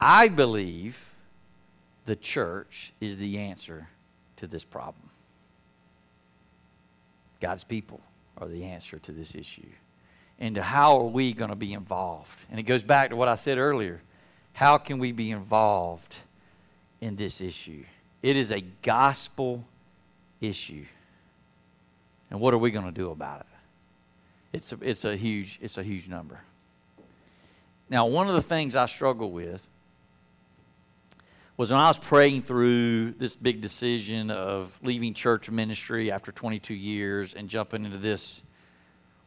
[0.00, 1.14] I believe
[2.04, 3.88] the church is the answer
[4.36, 5.10] to this problem.
[7.40, 8.00] God's people
[8.38, 9.68] are the answer to this issue.
[10.38, 12.38] And how are we going to be involved?
[12.50, 14.02] And it goes back to what I said earlier.
[14.52, 16.16] How can we be involved
[17.00, 17.84] in this issue?
[18.22, 19.64] It is a gospel
[20.40, 20.84] issue.
[22.36, 23.46] And what are we going to do about it?
[24.52, 26.42] It's a, it's a huge it's a huge number.
[27.88, 29.66] Now, one of the things I struggle with
[31.56, 36.74] was when I was praying through this big decision of leaving church ministry after 22
[36.74, 38.42] years and jumping into this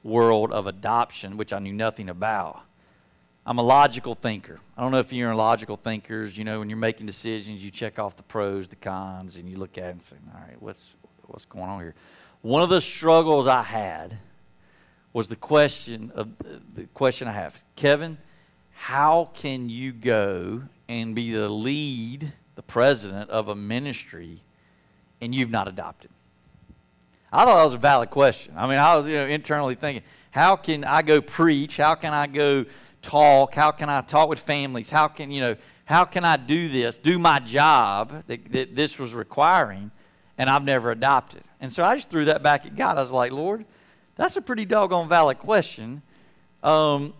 [0.03, 2.61] world of adoption, which I knew nothing about.
[3.43, 4.59] I'm a logical thinker.
[4.77, 6.37] I don't know if you're logical thinkers.
[6.37, 9.57] You know, when you're making decisions, you check off the pros, the cons, and you
[9.57, 10.93] look at it and say, "All right, what's
[11.25, 11.95] what's going on here?"
[12.41, 14.17] One of the struggles I had
[15.11, 16.29] was the question of
[16.75, 18.17] the question I have, Kevin,
[18.71, 24.41] how can you go and be the lead, the president of a ministry,
[25.19, 26.11] and you've not adopted?
[27.31, 28.53] I thought that was a valid question.
[28.55, 31.77] I mean, I was you know, internally thinking, how can I go preach?
[31.77, 32.65] How can I go
[33.01, 33.53] talk?
[33.53, 34.89] How can I talk with families?
[34.89, 35.55] How can you know?
[35.85, 36.97] How can I do this?
[36.97, 39.91] Do my job that, that this was requiring,
[40.39, 41.43] and I've never adopted.
[41.59, 42.97] And so I just threw that back at God.
[42.97, 43.65] I was like, Lord,
[44.15, 46.01] that's a pretty doggone valid question.
[46.63, 47.13] Um,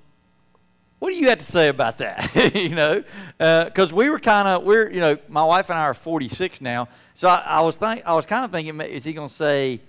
[1.00, 2.56] what do you have to say about that?
[2.56, 3.04] you know,
[3.38, 6.60] because uh, we were kind of we're you know my wife and I are 46
[6.62, 9.82] now, so I, was think I was kind of thinking, is he going to say,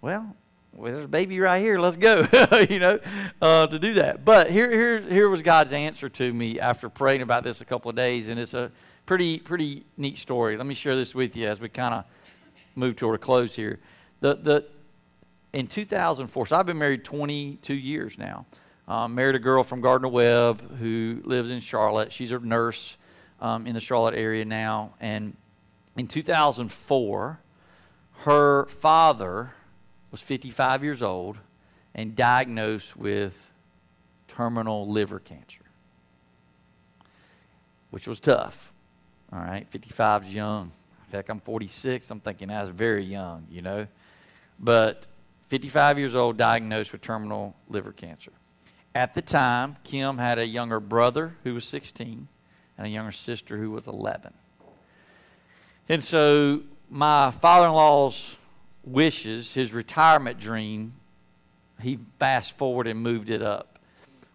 [0.00, 0.36] well,
[0.72, 1.78] well, there's a baby right here.
[1.78, 2.26] Let's go,
[2.70, 2.98] you know,
[3.40, 4.24] uh, to do that.
[4.24, 7.90] But here, here, here was God's answer to me after praying about this a couple
[7.90, 8.72] of days, and it's a
[9.06, 10.56] pretty, pretty neat story.
[10.56, 12.04] Let me share this with you as we kind of
[12.74, 13.80] move toward a close here.
[14.20, 14.64] The, the,
[15.52, 18.46] in 2004, so I've been married 22 years now.
[18.86, 22.12] Um, married a girl from Gardner Webb who lives in Charlotte.
[22.12, 22.96] She's a nurse
[23.40, 24.94] um, in the Charlotte area now.
[25.00, 25.36] And
[25.96, 27.40] in 2004,
[28.24, 29.54] her father
[30.10, 31.38] was 55 years old
[31.94, 33.52] and diagnosed with
[34.28, 35.64] terminal liver cancer,
[37.90, 38.72] which was tough.
[39.32, 40.72] All right, 55 is young.
[41.14, 42.10] I'm 46.
[42.10, 43.86] I'm thinking I was very young, you know.
[44.58, 45.06] But
[45.44, 48.32] 55 years old, diagnosed with terminal liver cancer.
[48.94, 52.28] At the time, Kim had a younger brother who was 16
[52.78, 54.32] and a younger sister who was 11.
[55.88, 58.36] And so my father in law's
[58.84, 60.94] wishes, his retirement dream,
[61.80, 63.78] he fast forwarded and moved it up,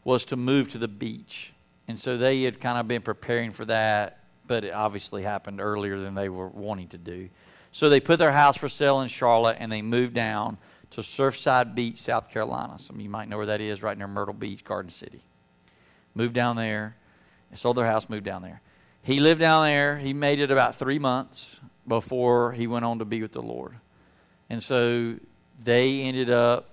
[0.04, 1.54] was to move to the beach.
[1.88, 4.19] And so they had kind of been preparing for that,
[4.50, 7.30] but it obviously happened earlier than they were wanting to do.
[7.72, 10.58] So they put their house for sale in Charlotte and they moved down
[10.90, 12.80] to Surfside Beach, South Carolina.
[12.80, 15.22] Some of you might know where that is, right near Myrtle Beach, Garden City.
[16.16, 16.96] Moved down there,
[17.54, 18.62] sold their house, moved down there.
[19.04, 20.00] He lived down there.
[20.00, 23.76] He made it about three months before he went on to be with the Lord.
[24.50, 25.18] And so
[25.64, 26.72] they ended up,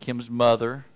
[0.00, 0.86] Kim's mother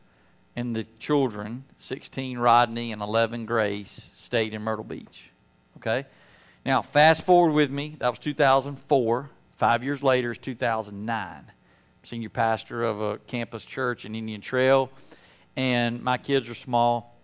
[0.57, 5.31] and the children, 16 Rodney and 11 Grace, stayed in Myrtle Beach.
[5.79, 6.07] Okay?
[6.65, 7.97] Now, fast forward with me.
[7.99, 9.31] That was 2004.
[9.57, 11.45] Five years later is 2009.
[12.03, 14.91] Senior pastor of a campus church in Indian Trail.
[15.57, 17.19] And my kids are small.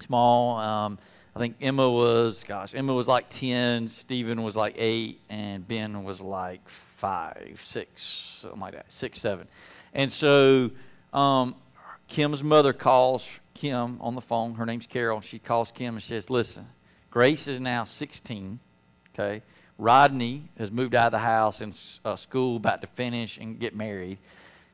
[0.00, 0.58] Small.
[0.58, 0.98] Um,
[1.38, 6.02] I think Emma was, gosh, Emma was like 10, Stephen was like 8, and Ben
[6.02, 9.46] was like 5, 6, something like that, 6, 7.
[9.94, 10.70] And so
[11.12, 11.54] um,
[12.08, 14.54] Kim's mother calls Kim on the phone.
[14.54, 15.20] Her name's Carol.
[15.20, 16.66] She calls Kim and says, Listen,
[17.10, 18.58] Grace is now 16,
[19.14, 19.42] okay?
[19.78, 23.74] Rodney has moved out of the house and uh, school, about to finish and get
[23.74, 24.18] married,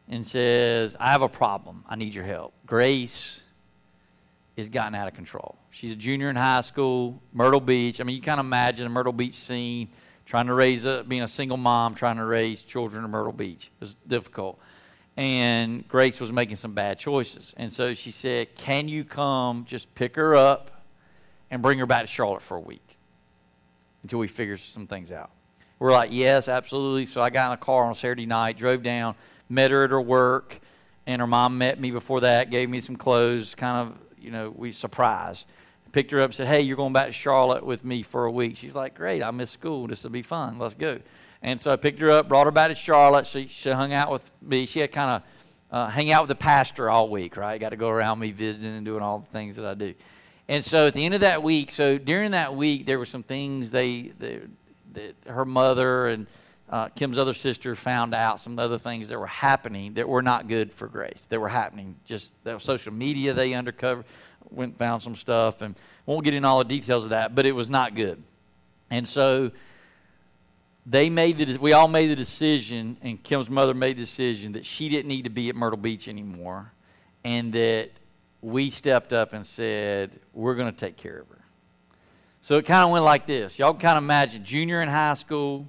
[0.09, 1.85] and says, I have a problem.
[1.89, 2.53] I need your help.
[2.67, 3.43] Grace
[4.57, 5.57] is gotten out of control.
[5.71, 8.01] She's a junior in high school, Myrtle Beach.
[8.01, 9.89] I mean, you kind of imagine a Myrtle Beach scene,
[10.27, 13.67] trying to raise a, being a single mom, trying to raise children in Myrtle Beach.
[13.67, 14.59] It was difficult.
[15.17, 17.55] And Grace was making some bad choices.
[17.57, 20.74] And so she said, Can you come just pick her up
[21.51, 22.97] and bring her back to Charlotte for a week
[24.03, 25.31] until we figure some things out?
[25.79, 27.07] We're like, Yes, absolutely.
[27.07, 29.15] So I got in a car on Saturday night, drove down,
[29.49, 30.61] met her at her work,
[31.07, 34.53] and her mom met me before that, gave me some clothes, kind of you know,
[34.57, 35.45] we surprised.
[35.93, 38.57] Picked her up said, Hey, you're going back to Charlotte with me for a week.
[38.57, 39.87] She's like, Great, I miss school.
[39.87, 40.59] This will be fun.
[40.59, 40.99] Let's go.
[41.43, 43.27] And so I picked her up, brought her back to Charlotte.
[43.27, 44.65] She, she hung out with me.
[44.65, 45.23] She had kind of
[45.71, 47.61] uh, hang out with the pastor all week, right?
[47.61, 49.95] Got to go around me visiting and doing all the things that I do.
[50.49, 53.23] And so at the end of that week, so during that week, there were some
[53.23, 54.41] things they, they
[54.93, 56.27] that her mother and
[56.69, 60.49] uh, Kim's other sister found out some other things that were happening that were not
[60.49, 61.27] good for Grace.
[61.29, 61.97] That were happening.
[62.05, 64.05] Just that social media they undercover
[64.51, 65.75] went found some stuff and
[66.07, 68.23] won't get in all the details of that, but it was not good.
[68.91, 69.51] And so
[70.87, 74.67] they made the we all made the decision, and Kim's mother made the decision that
[74.67, 76.73] she didn't need to be at Myrtle Beach anymore,
[77.25, 77.91] and that
[78.45, 81.45] we stepped up and said we're going to take care of her.
[82.43, 83.59] So it kind of went like this.
[83.59, 85.67] Y'all kind of imagine junior in high school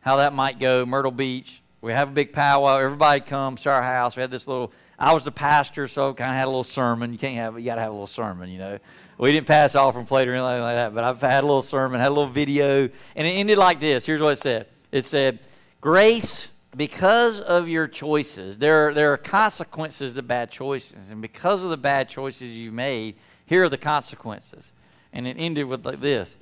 [0.00, 0.84] how that might go.
[0.84, 2.78] Myrtle Beach, we have a big powwow.
[2.78, 4.16] Everybody comes to our house.
[4.16, 4.72] We had this little.
[4.98, 7.12] I was the pastor, so kind of had a little sermon.
[7.12, 7.56] You can't have.
[7.56, 8.78] You got to have a little sermon, you know.
[9.18, 12.00] We didn't pass offering plate or anything like that, but I've had a little sermon,
[12.00, 14.04] had a little video, and it ended like this.
[14.04, 14.66] Here's what it said.
[14.90, 15.38] It said,
[15.80, 21.10] "Grace." Because of your choices, there, there are consequences to bad choices.
[21.10, 24.72] And because of the bad choices you made, here are the consequences.
[25.12, 26.34] And it ended with like this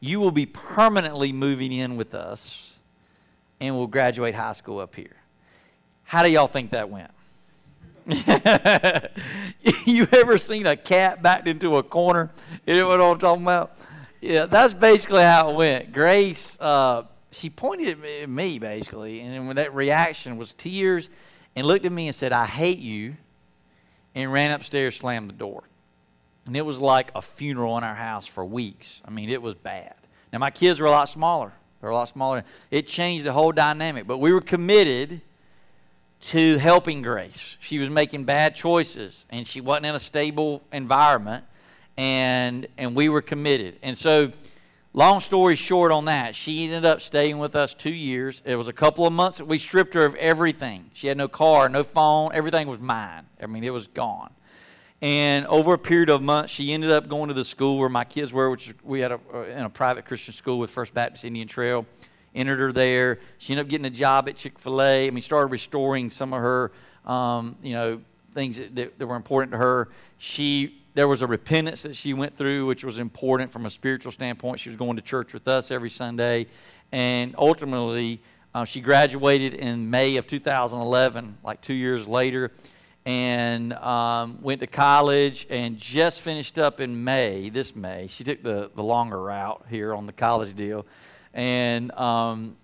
[0.00, 2.78] You will be permanently moving in with us
[3.60, 5.16] and we'll graduate high school up here.
[6.04, 7.10] How do y'all think that went?
[9.86, 12.30] you ever seen a cat backed into a corner?
[12.66, 13.76] You know what I'm talking about?
[14.20, 15.92] Yeah, that's basically how it went.
[15.92, 21.08] Grace, uh, she pointed at me basically, and when that reaction was tears,
[21.56, 23.16] and looked at me and said, "I hate you,"
[24.14, 25.64] and ran upstairs, slammed the door,
[26.46, 29.02] and it was like a funeral in our house for weeks.
[29.04, 29.94] I mean, it was bad.
[30.32, 31.52] Now my kids were a lot smaller.
[31.84, 32.44] They're a lot smaller.
[32.70, 34.06] It changed the whole dynamic.
[34.06, 35.20] But we were committed
[36.30, 37.58] to helping Grace.
[37.60, 41.44] She was making bad choices and she wasn't in a stable environment
[41.98, 43.78] and and we were committed.
[43.82, 44.32] And so
[44.94, 48.42] long story short on that, she ended up staying with us 2 years.
[48.46, 50.90] It was a couple of months that we stripped her of everything.
[50.94, 53.26] She had no car, no phone, everything was mine.
[53.42, 54.30] I mean, it was gone.
[55.02, 58.04] And over a period of months, she ended up going to the school where my
[58.04, 61.26] kids were, which we had a, uh, in a private Christian school with First Baptist
[61.26, 61.84] Indian Trail.
[62.34, 63.18] Entered her there.
[63.38, 65.10] She ended up getting a job at Chick Fil A.
[65.10, 66.72] Mean, started restoring some of her,
[67.04, 68.00] um, you know,
[68.32, 69.88] things that, that were important to her.
[70.18, 74.12] She there was a repentance that she went through, which was important from a spiritual
[74.12, 74.60] standpoint.
[74.60, 76.46] She was going to church with us every Sunday,
[76.92, 78.22] and ultimately,
[78.54, 82.52] uh, she graduated in May of 2011, like two years later,
[83.04, 88.06] and um, went to college and just finished up in May, this May.
[88.06, 90.86] She took the, the longer route here on the college deal,
[91.34, 92.56] and um,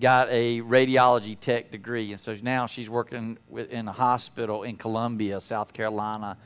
[0.00, 2.10] got a radiology tech degree.
[2.10, 3.38] And so now she's working
[3.70, 6.36] in a hospital in Columbia, South Carolina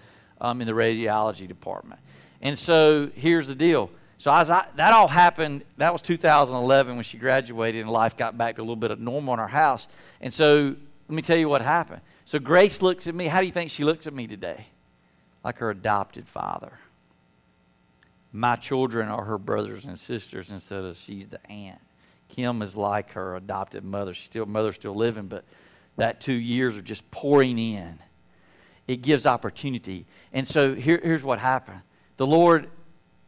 [0.43, 2.01] um, in the radiology department.
[2.43, 3.90] And so here's the deal.
[4.18, 8.57] So I, that all happened, that was 2011 when she graduated and life got back
[8.57, 9.86] to a little bit of normal in our house.
[10.20, 10.76] And so
[11.09, 12.03] let me tell you what happened.
[12.24, 13.26] So Grace looks at me.
[13.26, 14.66] How do you think she looks at me today?
[15.45, 16.78] Like her adopted father.
[18.32, 21.80] My children are her brothers and sisters instead of she's the aunt.
[22.28, 24.14] Kim is like her adopted mother.
[24.14, 25.45] She's still mother's still living, but
[25.97, 27.99] that two years are just pouring in
[28.86, 30.06] it gives opportunity.
[30.32, 31.80] And so here, here's what happened.
[32.16, 32.68] The Lord,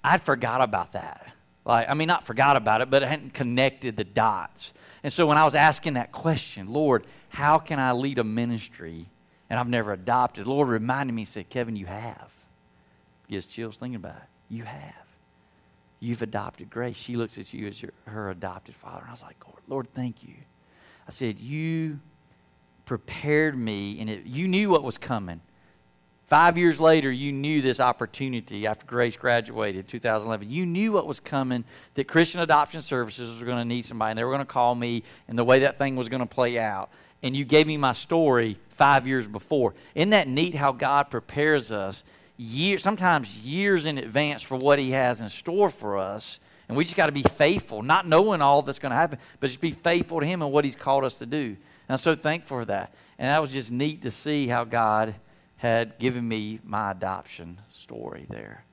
[0.03, 1.33] I'd forgot about that.
[1.65, 4.73] Like, I mean, not forgot about it, but I hadn't connected the dots.
[5.03, 9.07] And so when I was asking that question, Lord, how can I lead a ministry?
[9.49, 10.47] And I've never adopted.
[10.47, 12.31] Lord reminded me, said, Kevin, you have.
[13.29, 14.29] Gets chills thinking about it.
[14.49, 14.95] You have.
[16.01, 16.97] You've adopted Grace.
[16.97, 19.01] She looks at you as your, her adopted father.
[19.01, 20.35] And I was like, Lord, Lord, thank you.
[21.09, 22.01] I said, You
[22.85, 25.41] prepared me, and it, you knew what was coming.
[26.27, 30.51] Five years later, you knew this opportunity after Grace graduated 2011.
[30.51, 31.65] You knew what was coming,
[31.95, 34.75] that Christian Adoption Services was going to need somebody, and they were going to call
[34.75, 36.89] me, and the way that thing was going to play out.
[37.23, 39.75] And you gave me my story five years before.
[39.95, 42.05] Isn't that neat how God prepares us
[42.37, 46.41] years, sometimes years in advance for what He has in store for us?
[46.69, 49.49] And we just got to be faithful, not knowing all that's going to happen, but
[49.49, 51.57] just be faithful to Him and what He's called us to do.
[51.89, 52.95] And I'm so thankful for that.
[53.19, 55.15] And that was just neat to see how God
[55.57, 58.65] had given me my adoption story there.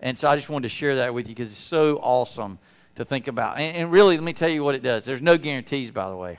[0.00, 2.58] And so I just wanted to share that with you because it's so awesome
[2.96, 3.58] to think about.
[3.58, 5.04] And, and, really, let me tell you what it does.
[5.04, 6.38] There's no guarantees, by the way.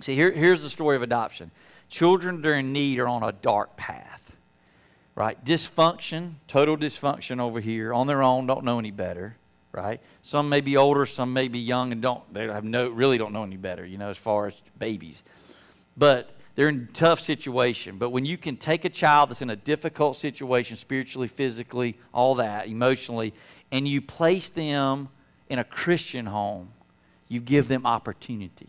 [0.00, 1.50] See, here, here's the story of adoption
[1.88, 4.36] children that are in need are on a dark path,
[5.14, 5.42] right?
[5.44, 9.36] Dysfunction, total dysfunction over here, on their own, don't know any better,
[9.70, 10.00] right?
[10.22, 13.32] Some may be older, some may be young and don't, they have no, really don't
[13.32, 15.22] know any better, you know, as far as babies.
[15.96, 17.98] But they're in tough situation.
[17.98, 22.34] But when you can take a child that's in a difficult situation, spiritually, physically, all
[22.36, 23.34] that, emotionally,
[23.70, 25.08] and you place them
[25.48, 26.72] in a Christian home,
[27.28, 28.68] you give them opportunity.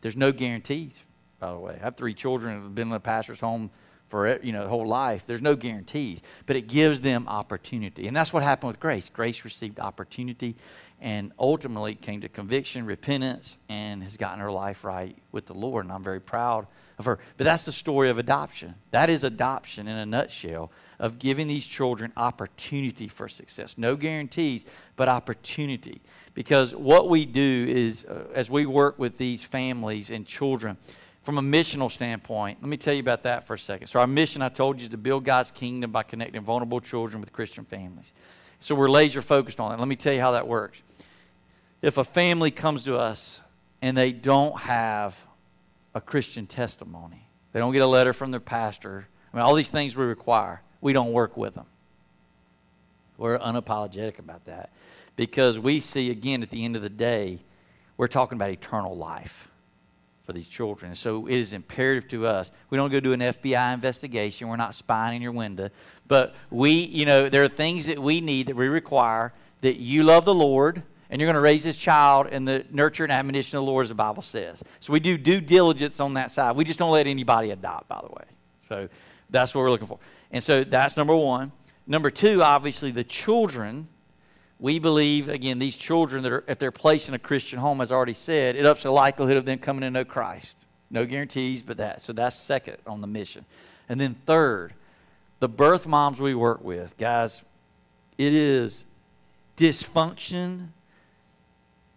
[0.00, 1.02] There's no guarantees,
[1.38, 1.76] by the way.
[1.80, 3.70] I have three children that have been in a pastor's home
[4.08, 5.24] for you know the whole life.
[5.26, 9.10] There's no guarantees, but it gives them opportunity, and that's what happened with Grace.
[9.10, 10.56] Grace received opportunity,
[11.00, 15.84] and ultimately came to conviction, repentance, and has gotten her life right with the Lord.
[15.84, 16.66] And I'm very proud
[16.98, 17.18] of her.
[17.36, 18.74] But that's the story of adoption.
[18.90, 23.76] That is adoption in a nutshell of giving these children opportunity for success.
[23.76, 24.64] No guarantees,
[24.96, 26.00] but opportunity.
[26.34, 30.76] Because what we do is, uh, as we work with these families and children,
[31.22, 33.88] from a missional standpoint, let me tell you about that for a second.
[33.88, 37.20] So, our mission, I told you, is to build God's kingdom by connecting vulnerable children
[37.20, 38.12] with Christian families.
[38.60, 39.78] So, we're laser focused on it.
[39.78, 40.82] Let me tell you how that works.
[41.82, 43.40] If a family comes to us
[43.82, 45.20] and they don't have
[45.96, 47.26] a Christian testimony.
[47.52, 49.08] They don't get a letter from their pastor.
[49.32, 50.60] I mean, all these things we require.
[50.82, 51.64] We don't work with them.
[53.16, 54.70] We're unapologetic about that
[55.16, 57.38] because we see, again, at the end of the day,
[57.96, 59.48] we're talking about eternal life
[60.26, 60.94] for these children.
[60.96, 62.50] So it is imperative to us.
[62.68, 64.48] We don't go do an FBI investigation.
[64.48, 65.70] We're not spying in your window.
[66.08, 70.02] But we, you know, there are things that we need that we require that you
[70.02, 73.56] love the Lord and you're going to raise this child in the nurture and admonition
[73.56, 74.62] of the Lord, as the Bible says.
[74.80, 76.56] So we do due diligence on that side.
[76.56, 78.24] We just don't let anybody adopt, by the way.
[78.68, 78.88] So
[79.30, 80.00] that's what we're looking for.
[80.32, 81.52] And so that's number one.
[81.86, 83.86] Number two, obviously, the children.
[84.58, 87.92] We believe, again, these children that are, if they're placed in a Christian home, as
[87.92, 90.66] I already said, it ups the likelihood of them coming to know Christ.
[90.90, 92.00] No guarantees, but that.
[92.00, 93.44] So that's second on the mission.
[93.88, 94.72] And then third,
[95.40, 97.42] the birth moms we work with, guys,
[98.16, 98.86] it is
[99.56, 100.68] dysfunction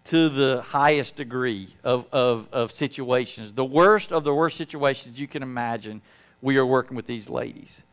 [0.05, 3.53] to the highest degree of, of, of situations.
[3.53, 6.01] The worst of the worst situations you can imagine,
[6.41, 7.83] we are working with these ladies.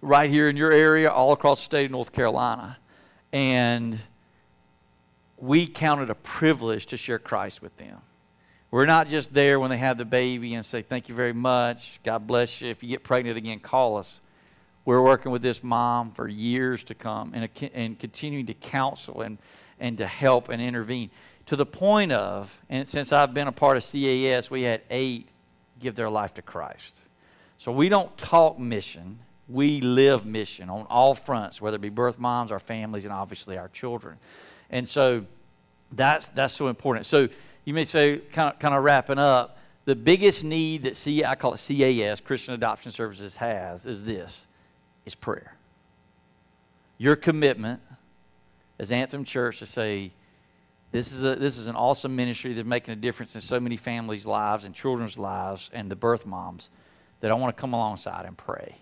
[0.00, 2.78] Right here in your area, all across the state of North Carolina.
[3.32, 4.00] And
[5.38, 7.98] we count it a privilege to share Christ with them.
[8.70, 12.00] We're not just there when they have the baby and say, Thank you very much.
[12.04, 12.70] God bless you.
[12.70, 14.20] If you get pregnant again, call us.
[14.84, 19.38] We're working with this mom for years to come and, and continuing to counsel and
[19.82, 21.10] and to help and intervene.
[21.46, 25.30] To the point of, and since I've been a part of CAS, we had eight
[25.80, 27.00] give their life to Christ.
[27.58, 29.18] So we don't talk mission,
[29.52, 33.58] we live mission on all fronts, whether it be birth moms, our families, and obviously
[33.58, 34.18] our children.
[34.70, 35.26] And so
[35.92, 37.06] that's, that's so important.
[37.06, 37.28] So
[37.64, 41.34] you may say, kind of, kind of wrapping up, the biggest need that C, I
[41.34, 44.46] call it CAS, Christian Adoption Services, has is this,
[45.04, 45.56] is prayer.
[46.98, 47.80] Your commitment
[48.78, 50.12] as Anthem Church to say,
[50.92, 53.76] this is, a, this is an awesome ministry that's making a difference in so many
[53.76, 56.70] families' lives and children's lives and the birth moms
[57.20, 58.76] that I want to come alongside and pray.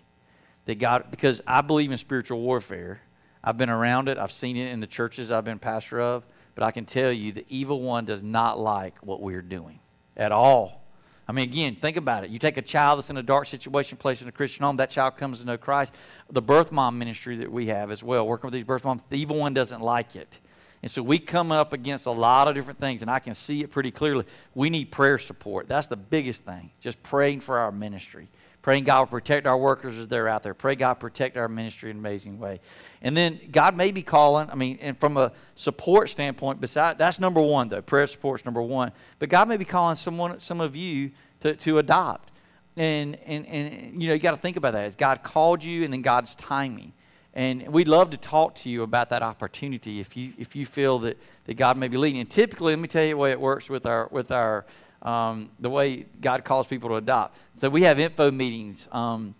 [0.71, 3.01] That God, because I believe in spiritual warfare.
[3.43, 6.63] I've been around it, I've seen it in the churches I've been pastor of, but
[6.63, 9.81] I can tell you the evil one does not like what we're doing
[10.15, 10.81] at all.
[11.27, 12.29] I mean, again, think about it.
[12.29, 14.91] You take a child that's in a dark situation, placed in a Christian home, that
[14.91, 15.93] child comes to know Christ.
[16.29, 19.19] The birth mom ministry that we have as well, working with these birth moms, the
[19.19, 20.39] evil one doesn't like it.
[20.81, 23.59] And so we come up against a lot of different things, and I can see
[23.59, 24.23] it pretty clearly.
[24.55, 25.67] We need prayer support.
[25.67, 28.29] That's the biggest thing, just praying for our ministry.
[28.61, 30.53] Praying God will protect our workers as they're out there.
[30.53, 32.59] Pray God protect our ministry in an amazing way.
[33.01, 37.19] And then God may be calling, I mean, and from a support standpoint, beside that's
[37.19, 37.81] number one though.
[37.81, 38.91] Prayer support's number one.
[39.17, 42.29] But God may be calling someone some of you to, to adopt.
[42.77, 44.85] And and and you know, you got to think about that.
[44.85, 46.93] As God called you and then God's timing.
[47.33, 50.99] And we'd love to talk to you about that opportunity if you if you feel
[50.99, 52.21] that, that God may be leading.
[52.21, 54.65] And typically, let me tell you the way it works with our with our
[55.01, 57.37] um, the way God calls people to adopt.
[57.57, 58.87] So we have info meetings.
[58.91, 59.35] Um,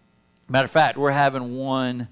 [0.50, 2.08] matter of fact, we're having one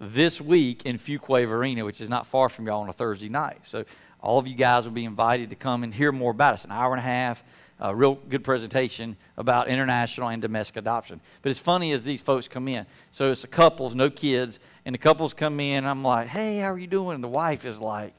[0.00, 3.58] this week in Fuquay-Varina, which is not far from y'all on a Thursday night.
[3.62, 3.84] So
[4.20, 6.64] all of you guys will be invited to come and hear more about us.
[6.64, 7.44] An hour and a half,
[7.78, 11.20] a real good presentation about international and domestic adoption.
[11.42, 12.86] But it's funny as these folks come in.
[13.10, 15.84] So it's a couples, no kids, and the couples come in.
[15.84, 17.16] I'm like, hey, how are you doing?
[17.16, 18.14] And the wife is like,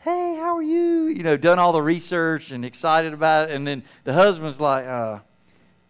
[0.00, 1.08] hey, how are you?
[1.08, 3.54] You know, done all the research and excited about it.
[3.54, 5.18] And then the husband's like, uh,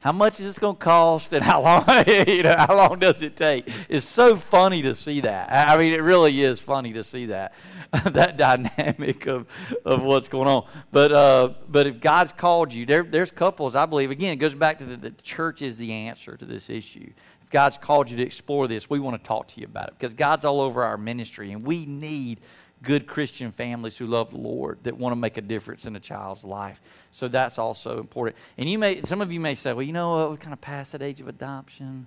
[0.01, 1.85] how much is this going to cost and how long
[2.27, 5.93] you know how long does it take it's so funny to see that i mean
[5.93, 7.53] it really is funny to see that
[8.07, 9.47] that dynamic of,
[9.85, 13.85] of what's going on but uh, but if god's called you there, there's couples i
[13.85, 17.13] believe again it goes back to the, the church is the answer to this issue
[17.43, 19.95] if god's called you to explore this we want to talk to you about it
[19.99, 22.41] because god's all over our ministry and we need
[22.83, 26.01] good Christian families who love the Lord that want to make a difference in a
[26.01, 26.81] child's life.
[27.11, 28.37] So that's also important.
[28.57, 30.61] And you may, some of you may say, well, you know what, we're kind of
[30.61, 32.07] past that age of adoption.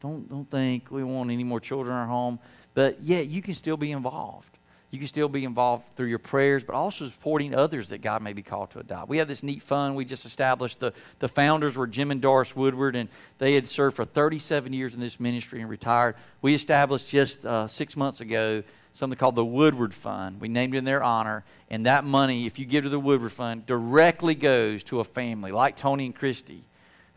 [0.00, 2.38] Don't, don't think we want any more children in our home.
[2.74, 4.58] But yeah, you can still be involved.
[4.90, 8.32] You can still be involved through your prayers, but also supporting others that God may
[8.32, 9.08] be called to adopt.
[9.08, 10.80] We have this neat fund we just established.
[10.80, 13.08] The, the founders were Jim and Doris Woodward, and
[13.38, 16.16] they had served for 37 years in this ministry and retired.
[16.42, 20.40] We established just uh, six months ago something called the Woodward Fund.
[20.40, 21.44] We named it in their honor.
[21.70, 25.52] And that money, if you give to the Woodward Fund, directly goes to a family
[25.52, 26.64] like Tony and Christy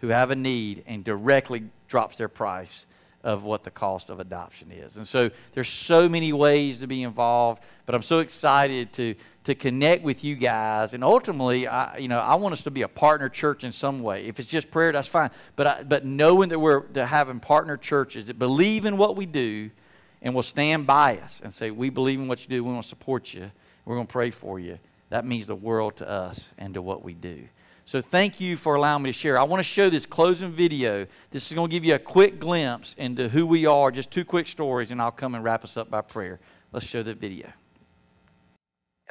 [0.01, 2.85] who have a need and directly drops their price
[3.23, 4.97] of what the cost of adoption is.
[4.97, 9.15] And so there's so many ways to be involved, but I'm so excited to
[9.45, 12.83] to connect with you guys and ultimately I you know I want us to be
[12.83, 14.25] a partner church in some way.
[14.25, 18.27] If it's just prayer that's fine, but I, but knowing that we're having partner churches
[18.27, 19.69] that believe in what we do
[20.23, 22.83] and will stand by us and say, We believe in what you do, we want
[22.83, 23.51] to support you,
[23.85, 24.79] we're going to pray for you.
[25.09, 27.43] That means the world to us and to what we do.
[27.85, 29.39] So thank you for allowing me to share.
[29.39, 31.05] I want to show this closing video.
[31.31, 34.23] This is going to give you a quick glimpse into who we are, just two
[34.23, 36.39] quick stories, and I'll come and wrap us up by prayer.
[36.71, 37.51] Let's show the video.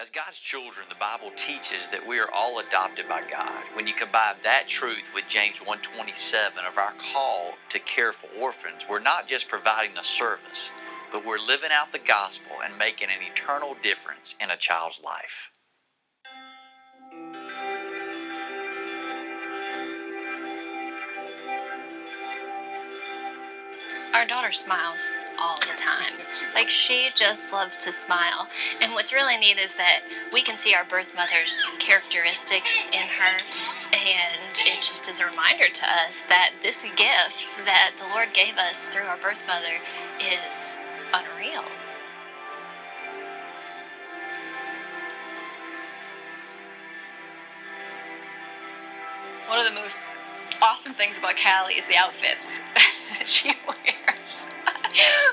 [0.01, 3.63] As God's children, the Bible teaches that we are all adopted by God.
[3.75, 8.85] When you combine that truth with James 1:27 of our call to care for orphans,
[8.89, 10.71] we're not just providing a service,
[11.13, 15.51] but we're living out the gospel and making an eternal difference in a child's life.
[24.15, 26.13] Our daughter smiles all the time.
[26.55, 28.47] Like she just loves to smile.
[28.81, 30.03] And what's really neat is that
[30.33, 33.39] we can see our birth mother's characteristics in her.
[33.93, 38.57] And it just is a reminder to us that this gift that the Lord gave
[38.57, 39.79] us through our birth mother
[40.21, 40.79] is
[41.13, 41.65] unreal.
[49.49, 50.09] One of the most
[50.63, 52.59] awesome things about Callie is the outfits
[53.25, 54.47] she wears.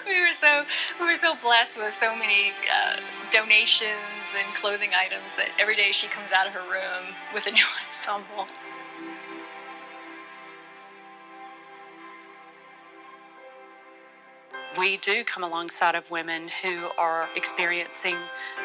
[0.06, 0.66] we were so
[1.00, 3.00] we were so blessed with so many uh,
[3.32, 7.52] donations and clothing items that every day she comes out of her room with a
[7.52, 8.48] new ensemble.
[14.80, 18.16] We do come alongside of women who are experiencing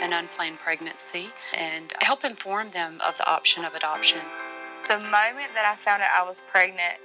[0.01, 4.21] an unplanned pregnancy and help inform them of the option of adoption.
[4.87, 6.99] The moment that I found out I was pregnant,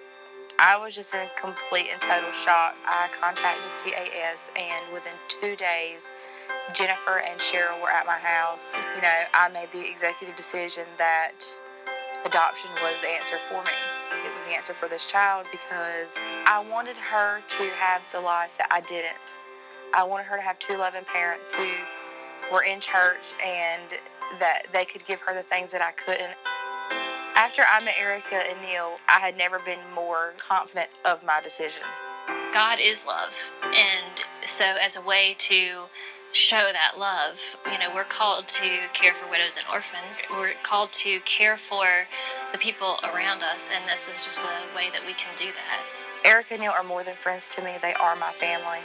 [0.60, 2.76] I was just in complete and total shock.
[2.86, 6.12] I contacted CAS, and within two days,
[6.74, 8.76] Jennifer and Cheryl were at my house.
[8.94, 11.44] You know, I made the executive decision that
[12.26, 13.72] adoption was the answer for me.
[14.12, 18.58] It was the answer for this child because I wanted her to have the life
[18.58, 19.34] that I didn't.
[19.94, 21.68] I wanted her to have two loving parents who
[22.52, 23.94] were in church and
[24.40, 26.36] that they could give her the things that I couldn't.
[27.36, 31.84] After I met Erica and Neil, I had never been more confident of my decision.
[32.52, 33.52] God is love.
[33.64, 35.86] And so, as a way to
[36.32, 40.22] show that love, you know, we're called to care for widows and orphans.
[40.32, 41.86] We're called to care for
[42.52, 43.70] the people around us.
[43.74, 45.82] And this is just a way that we can do that.
[46.26, 48.80] Erica and Neil are more than friends to me, they are my family.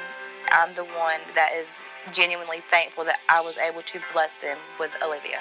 [0.53, 4.97] I'm the one that is genuinely thankful that I was able to bless them with
[5.03, 5.41] Olivia.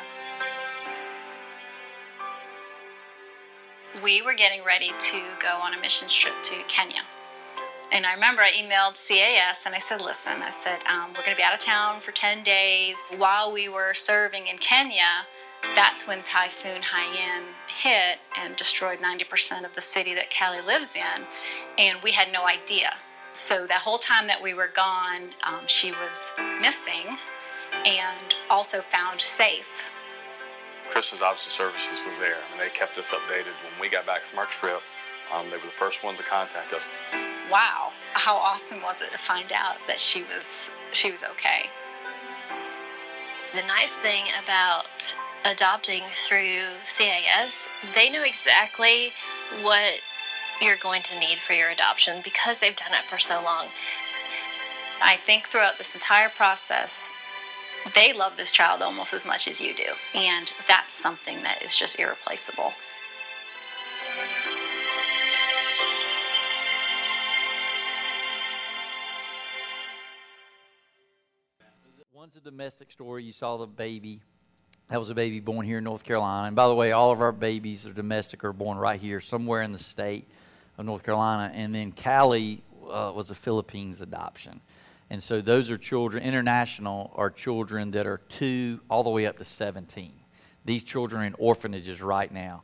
[4.02, 7.02] we were getting ready to go on a mission trip to Kenya.
[7.94, 11.30] And I remember I emailed CAS and I said, listen, I said, um, we're going
[11.30, 12.98] to be out of town for 10 days.
[13.16, 15.28] While we were serving in Kenya,
[15.76, 21.24] that's when Typhoon Haiyan hit and destroyed 90% of the city that Callie lives in.
[21.78, 22.96] And we had no idea.
[23.32, 27.16] So that whole time that we were gone, um, she was missing
[27.86, 29.86] and also found safe.
[30.90, 34.40] Christian Adoption Services was there, and they kept us updated when we got back from
[34.40, 34.82] our trip.
[35.32, 36.88] Um, they were the first ones to contact us.
[37.54, 41.70] Wow, how awesome was it to find out that she was she was okay?
[43.54, 45.14] The nice thing about
[45.46, 49.14] adopting through CAS, they know exactly
[49.62, 50.00] what
[50.60, 53.68] you're going to need for your adoption because they've done it for so long.
[55.00, 57.08] I think throughout this entire process,
[57.94, 59.94] they love this child almost as much as you do.
[60.16, 62.74] And that's something that is just irreplaceable.
[72.44, 73.24] Domestic story.
[73.24, 74.20] You saw the baby.
[74.90, 76.48] That was a baby born here in North Carolina.
[76.48, 79.62] And by the way, all of our babies are domestic are born right here, somewhere
[79.62, 80.28] in the state
[80.78, 81.54] of North Carolina.
[81.56, 84.60] And then Callie uh, was a Philippines adoption.
[85.10, 89.38] And so those are children, international are children that are two all the way up
[89.38, 90.12] to 17.
[90.66, 92.64] These children are in orphanages right now.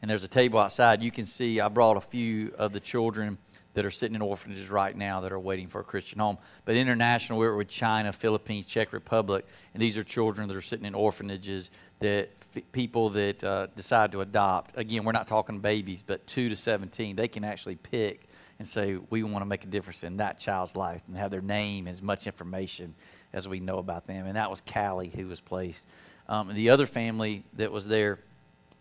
[0.00, 1.02] And there's a table outside.
[1.02, 3.36] You can see I brought a few of the children
[3.74, 6.38] that are sitting in orphanages right now that are waiting for a Christian home.
[6.64, 10.62] But international, we are with China, Philippines, Czech Republic, and these are children that are
[10.62, 14.76] sitting in orphanages that f- people that uh, decide to adopt.
[14.76, 17.16] Again, we're not talking babies, but two to 17.
[17.16, 20.74] They can actually pick and say, we want to make a difference in that child's
[20.74, 22.94] life and have their name, as much information
[23.32, 24.26] as we know about them.
[24.26, 25.86] And that was Callie who was placed.
[26.28, 28.18] Um, the other family that was there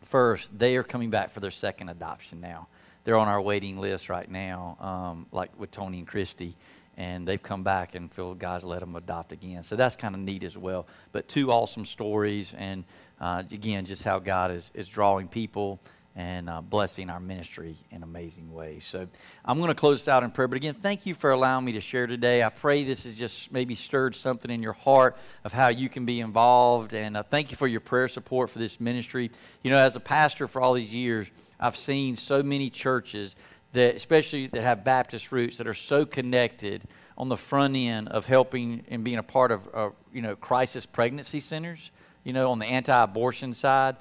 [0.04, 2.68] first, they are coming back for their second adoption now.
[3.08, 6.58] They're on our waiting list right now, um, like with Tony and Christy.
[6.97, 9.64] And they've come back and feel God's let them adopt again.
[9.64, 10.86] So that's kind of neat as well.
[11.14, 12.53] But two awesome stories.
[12.58, 12.84] And
[13.22, 15.80] uh, again, just how God is, is drawing people
[16.18, 18.84] and uh, blessing our ministry in amazing ways.
[18.84, 19.08] So
[19.45, 20.49] I'm going to close this out in prayer.
[20.49, 22.43] But again, thank you for allowing me to share today.
[22.43, 26.05] I pray this has just maybe stirred something in your heart of how you can
[26.05, 26.93] be involved.
[26.93, 29.32] And uh, thank you for your prayer support for this ministry.
[29.64, 31.28] You know, as a pastor for all these years,
[31.60, 33.36] I've seen so many churches
[33.74, 36.84] that, especially that have Baptist roots, that are so connected
[37.18, 40.86] on the front end of helping and being a part of, uh, you know, crisis
[40.86, 41.91] pregnancy centers.
[42.24, 43.95] You know, on the anti-abortion side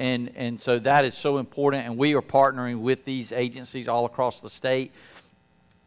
[0.00, 1.84] and, and so that is so important.
[1.84, 4.92] And we are partnering with these agencies all across the state.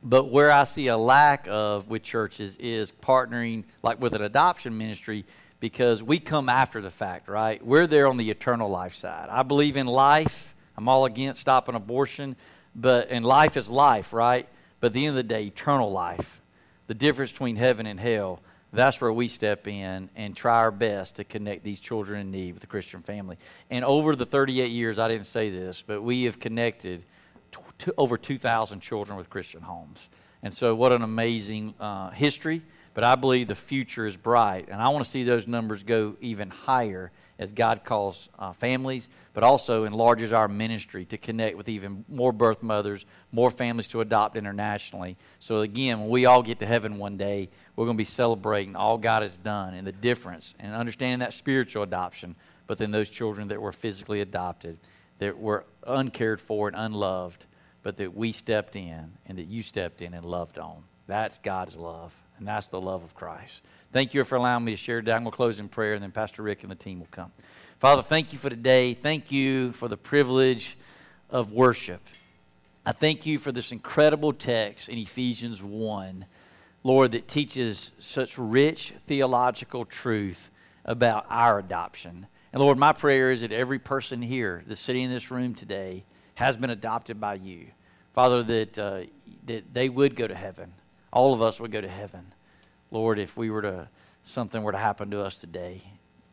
[0.03, 4.78] But where I see a lack of with churches is partnering, like with an adoption
[4.78, 5.26] ministry,
[5.59, 7.65] because we come after the fact, right?
[7.65, 9.30] We're there on the eternal life side.
[9.32, 10.53] I believe in life.
[10.78, 12.36] I'm all against stopping abortion,
[12.76, 14.47] but and life is life, right?
[14.80, 16.41] But at the end of the day, eternal life,
[16.88, 18.39] the difference between heaven and hell
[18.74, 22.53] that's where we step in and try our best to connect these children in need
[22.53, 23.38] with the Christian family.
[23.69, 27.03] And over the 38 years, I didn't say this, but we have connected
[27.99, 29.99] over 2,000 children with Christian homes.
[30.41, 32.63] And so, what an amazing uh, history.
[32.95, 34.69] But I believe the future is bright.
[34.69, 39.09] And I want to see those numbers go even higher as God calls uh, families,
[39.34, 44.01] but also enlarges our ministry to connect with even more birth mothers, more families to
[44.01, 45.17] adopt internationally.
[45.39, 48.75] So, again, when we all get to heaven one day, we're going to be celebrating
[48.75, 52.36] all God has done and the difference and understanding that spiritual adoption,
[52.67, 54.77] but then those children that were physically adopted,
[55.19, 57.45] that were uncared for and unloved,
[57.81, 60.84] but that we stepped in and that you stepped in and loved on.
[61.07, 63.61] That's God's love, and that's the love of Christ.
[63.91, 65.13] Thank you for allowing me to share today.
[65.13, 67.31] I'm going to close in prayer, and then Pastor Rick and the team will come.
[67.79, 68.93] Father, thank you for today.
[68.93, 70.77] Thank you for the privilege
[71.29, 72.01] of worship.
[72.86, 76.25] I thank you for this incredible text in Ephesians 1,
[76.84, 80.49] Lord, that teaches such rich theological truth
[80.86, 82.27] about our adoption.
[82.51, 86.03] And Lord, my prayer is that every person here that's sitting in this room today
[86.36, 87.67] has been adopted by you.
[88.11, 89.01] Father, that, uh,
[89.45, 90.73] that they would go to heaven.
[91.14, 92.34] All of us would go to heaven.
[92.89, 93.88] Lord, if we were to,
[94.24, 95.84] something were to happen to us today,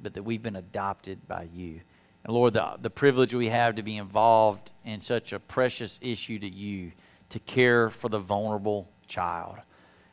[0.03, 1.83] but that we've been adopted by you.
[2.24, 6.39] And Lord, the, the privilege we have to be involved in such a precious issue
[6.39, 6.93] to you,
[7.28, 9.57] to care for the vulnerable child.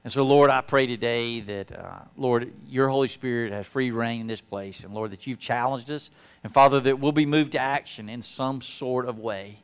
[0.03, 4.21] And so, Lord, I pray today that, uh, Lord, your Holy Spirit has free reign
[4.21, 4.83] in this place.
[4.83, 6.09] And, Lord, that you've challenged us.
[6.43, 9.63] And, Father, that we'll be moved to action in some sort of way.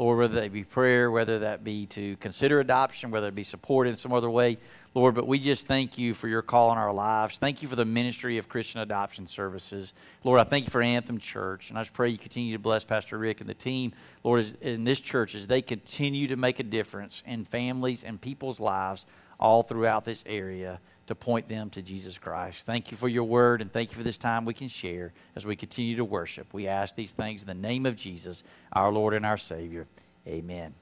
[0.00, 3.86] Lord, whether that be prayer, whether that be to consider adoption, whether it be support
[3.86, 4.56] in some other way.
[4.94, 7.36] Lord, but we just thank you for your call in our lives.
[7.36, 9.92] Thank you for the ministry of Christian Adoption Services.
[10.24, 11.68] Lord, I thank you for Anthem Church.
[11.68, 13.92] And I just pray you continue to bless Pastor Rick and the team,
[14.24, 18.58] Lord, in this church as they continue to make a difference in families and people's
[18.58, 19.04] lives
[19.38, 20.80] all throughout this area
[21.10, 22.64] to point them to Jesus Christ.
[22.64, 25.44] Thank you for your word and thank you for this time we can share as
[25.44, 26.54] we continue to worship.
[26.54, 29.88] We ask these things in the name of Jesus, our Lord and our Savior.
[30.24, 30.72] Amen.